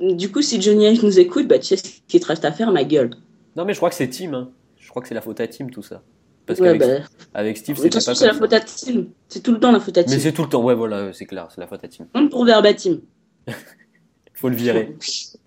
Du 0.00 0.32
coup, 0.32 0.40
si 0.42 0.60
Johnny 0.60 0.86
Ive 0.88 1.04
nous 1.04 1.20
écoute, 1.20 1.46
bah, 1.46 1.58
tu 1.58 1.66
sais 1.66 1.76
ce 1.76 2.00
qu'il 2.08 2.20
te 2.20 2.26
reste 2.26 2.44
à 2.44 2.52
faire, 2.52 2.72
ma 2.72 2.84
gueule. 2.84 3.10
Non, 3.56 3.64
mais 3.64 3.74
je 3.74 3.78
crois 3.78 3.90
que 3.90 3.94
c'est 3.94 4.08
Tim. 4.08 4.32
Hein. 4.32 4.50
Je 4.78 4.88
crois 4.88 5.02
que 5.02 5.08
c'est 5.08 5.14
la 5.14 5.20
faute 5.20 5.40
à 5.40 5.46
Tim 5.46 5.66
tout 5.66 5.82
ça. 5.82 6.02
Parce 6.46 6.60
Ouais, 6.60 6.78
qu'avec 6.78 7.00
bah, 7.02 7.08
avec 7.34 7.56
Steve, 7.56 7.76
façon, 7.76 7.88
pas 8.10 8.14
c'est 8.14 8.26
la 8.26 8.34
faute 8.34 8.52
à 8.52 8.60
Tim. 8.60 9.06
C'est 9.28 9.42
tout 9.42 9.52
le 9.52 9.60
temps 9.60 9.72
la 9.72 9.80
faute 9.80 9.98
à 9.98 10.02
ça. 10.02 10.08
Mais 10.08 10.16
Tim. 10.16 10.22
c'est 10.22 10.32
tout 10.32 10.42
le 10.42 10.48
temps. 10.48 10.62
Ouais, 10.62 10.74
voilà, 10.74 11.12
c'est 11.12 11.26
clair, 11.26 11.48
c'est 11.52 11.60
la 11.60 11.66
faute 11.66 11.82
à 11.84 11.88
Tim. 11.88 12.06
Même 12.14 12.28
pour 12.30 12.44
verbatim. 12.44 13.00
Faut 14.34 14.48
le 14.48 14.56
virer. 14.56 14.94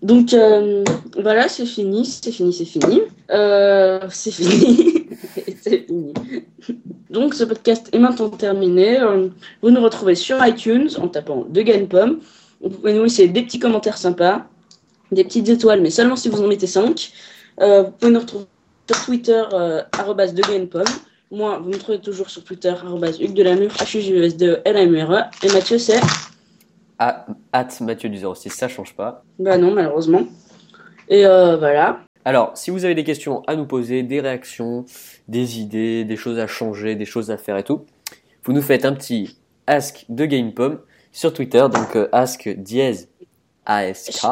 Donc 0.02 0.34
euh, 0.34 0.84
voilà, 1.20 1.48
c'est 1.48 1.64
fini, 1.64 2.04
c'est 2.04 2.32
fini, 2.32 2.52
c'est 2.52 2.64
fini. 2.64 3.02
Euh, 3.30 4.00
c'est 4.10 4.30
fini. 4.32 4.94
c'est 5.70 5.86
fini. 5.86 6.12
Donc 7.10 7.34
ce 7.34 7.44
podcast 7.44 7.88
est 7.92 7.98
maintenant 7.98 8.28
terminé. 8.28 9.00
Euh, 9.00 9.28
Vous 9.62 9.70
nous 9.70 9.80
retrouvez 9.80 10.14
sur 10.14 10.44
iTunes 10.44 10.90
en 10.98 11.08
tapant 11.08 11.46
de 11.48 11.62
Gain 11.62 11.86
Pomme. 11.86 12.20
Vous 12.60 12.70
pouvez 12.70 12.92
nous 12.92 13.04
laisser 13.04 13.28
des 13.28 13.42
petits 13.42 13.58
commentaires 13.58 13.96
sympas, 13.96 14.46
des 15.10 15.24
petites 15.24 15.48
étoiles, 15.48 15.80
mais 15.80 15.90
seulement 15.90 16.16
si 16.16 16.28
vous 16.28 16.42
en 16.42 16.46
mettez 16.46 16.66
5. 16.66 17.12
vous 17.58 17.90
pouvez 17.98 18.12
nous 18.12 18.20
retrouver 18.20 18.44
sur 18.90 19.04
Twitter, 19.04 19.42
euh, 19.52 19.82
de 19.82 20.64
Pomme. 20.66 20.84
Moi, 21.30 21.58
vous 21.62 21.70
me 21.70 21.78
trouvez 21.78 22.00
toujours 22.00 22.28
sur 22.28 22.42
Twitter, 22.42 22.70
arrobas 22.70 23.16
Hugues 23.20 23.34
de 23.34 23.44
la 23.44 23.54
Mure, 23.54 23.70
h 23.70 23.96
u 23.96 24.18
e 24.18 24.24
s 24.24 24.36
d 24.36 24.46
e 24.46 24.62
l 24.64 24.76
a 24.76 24.82
m 24.82 24.96
r 24.96 25.12
e 25.12 25.46
Et 25.46 25.52
Mathieu, 25.52 25.78
c'est? 25.78 26.00
Ah, 26.98 27.24
hâte 27.54 27.80
Mathieu 27.82 28.08
du 28.08 28.18
06, 28.18 28.50
ça 28.50 28.66
change 28.66 28.94
pas. 28.96 29.22
Bah 29.38 29.56
non, 29.56 29.70
malheureusement. 29.72 30.26
Et 31.08 31.24
euh, 31.24 31.56
voilà. 31.56 32.00
Alors, 32.24 32.52
si 32.56 32.70
vous 32.70 32.84
avez 32.84 32.94
des 32.94 33.04
questions 33.04 33.42
à 33.46 33.56
nous 33.56 33.66
poser, 33.66 34.02
des 34.02 34.20
réactions, 34.20 34.84
des 35.28 35.60
idées, 35.60 36.04
des 36.04 36.16
choses 36.16 36.38
à 36.38 36.46
changer, 36.46 36.94
des 36.94 37.04
choses 37.06 37.30
à 37.30 37.36
faire 37.38 37.56
et 37.56 37.64
tout, 37.64 37.86
vous 38.44 38.52
nous 38.52 38.62
faites 38.62 38.84
un 38.84 38.92
petit 38.92 39.38
ask 39.66 40.04
de 40.08 40.26
GamePom 40.26 40.80
sur 41.12 41.32
Twitter. 41.32 41.66
Donc 41.72 41.96
euh, 41.96 42.08
ask 42.12 42.48
dièse 42.48 43.08
ASK 43.66 44.24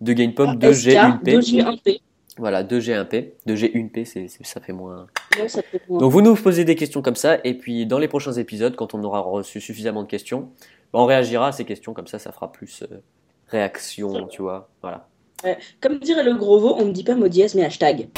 de 0.00 0.12
GamePom 0.12 0.54
2G1P. 0.56 1.22
2G1P. 1.24 2.00
Voilà, 2.38 2.62
2G1P. 2.64 3.30
2G1P, 3.46 4.04
c'est, 4.04 4.28
c'est- 4.28 4.44
ça 4.46 4.60
fait 4.60 4.72
moins. 4.72 5.06
Non, 5.38 5.48
ça 5.48 5.60
être 5.60 5.88
moins. 5.88 6.00
Donc 6.00 6.12
vous 6.12 6.20
nous 6.22 6.34
posez 6.36 6.64
des 6.64 6.74
questions 6.76 7.00
comme 7.02 7.16
ça, 7.16 7.38
et 7.44 7.54
puis 7.54 7.86
dans 7.86 7.98
les 7.98 8.08
prochains 8.08 8.32
épisodes, 8.32 8.76
quand 8.76 8.94
on 8.94 9.02
aura 9.04 9.20
reçu 9.20 9.60
suffisamment 9.60 10.02
de 10.02 10.08
questions, 10.08 10.50
on 10.92 11.04
réagira 11.06 11.48
à 11.48 11.52
ces 11.52 11.64
questions, 11.64 11.92
comme 11.94 12.06
ça 12.06 12.18
ça 12.18 12.32
fera 12.32 12.52
plus 12.52 12.82
euh, 12.82 12.98
réaction, 13.48 14.26
tu 14.28 14.42
vois. 14.42 14.68
Voilà. 14.82 15.08
Comme 15.80 15.98
dirait 15.98 16.24
le 16.24 16.34
gros 16.34 16.58
veau, 16.58 16.76
on 16.78 16.86
ne 16.86 16.92
dit 16.92 17.04
pas 17.04 17.14
mot 17.14 17.28
mais 17.28 17.64
hashtag. 17.64 18.08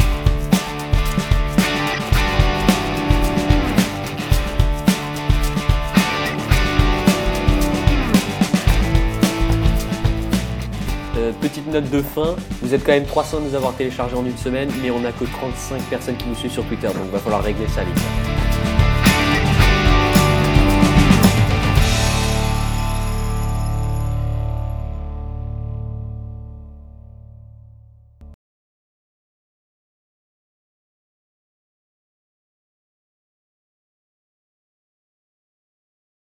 Euh, 11.16 11.32
petite 11.40 11.66
note 11.66 11.90
de 11.90 12.00
fin, 12.00 12.36
vous 12.62 12.74
êtes 12.74 12.84
quand 12.84 12.92
même 12.92 13.04
300 13.04 13.38
à 13.38 13.40
nous 13.40 13.54
avoir 13.56 13.74
téléchargé 13.74 14.14
en 14.14 14.24
une 14.24 14.36
semaine, 14.36 14.70
mais 14.80 14.92
on 14.92 15.00
n'a 15.00 15.10
que 15.10 15.24
35 15.24 15.82
personnes 15.90 16.16
qui 16.16 16.28
nous 16.28 16.36
suivent 16.36 16.52
sur 16.52 16.64
Twitter, 16.66 16.86
donc 16.86 17.10
va 17.10 17.18
falloir 17.18 17.42
régler 17.42 17.66
ça 17.66 17.82
vite. 17.82 18.47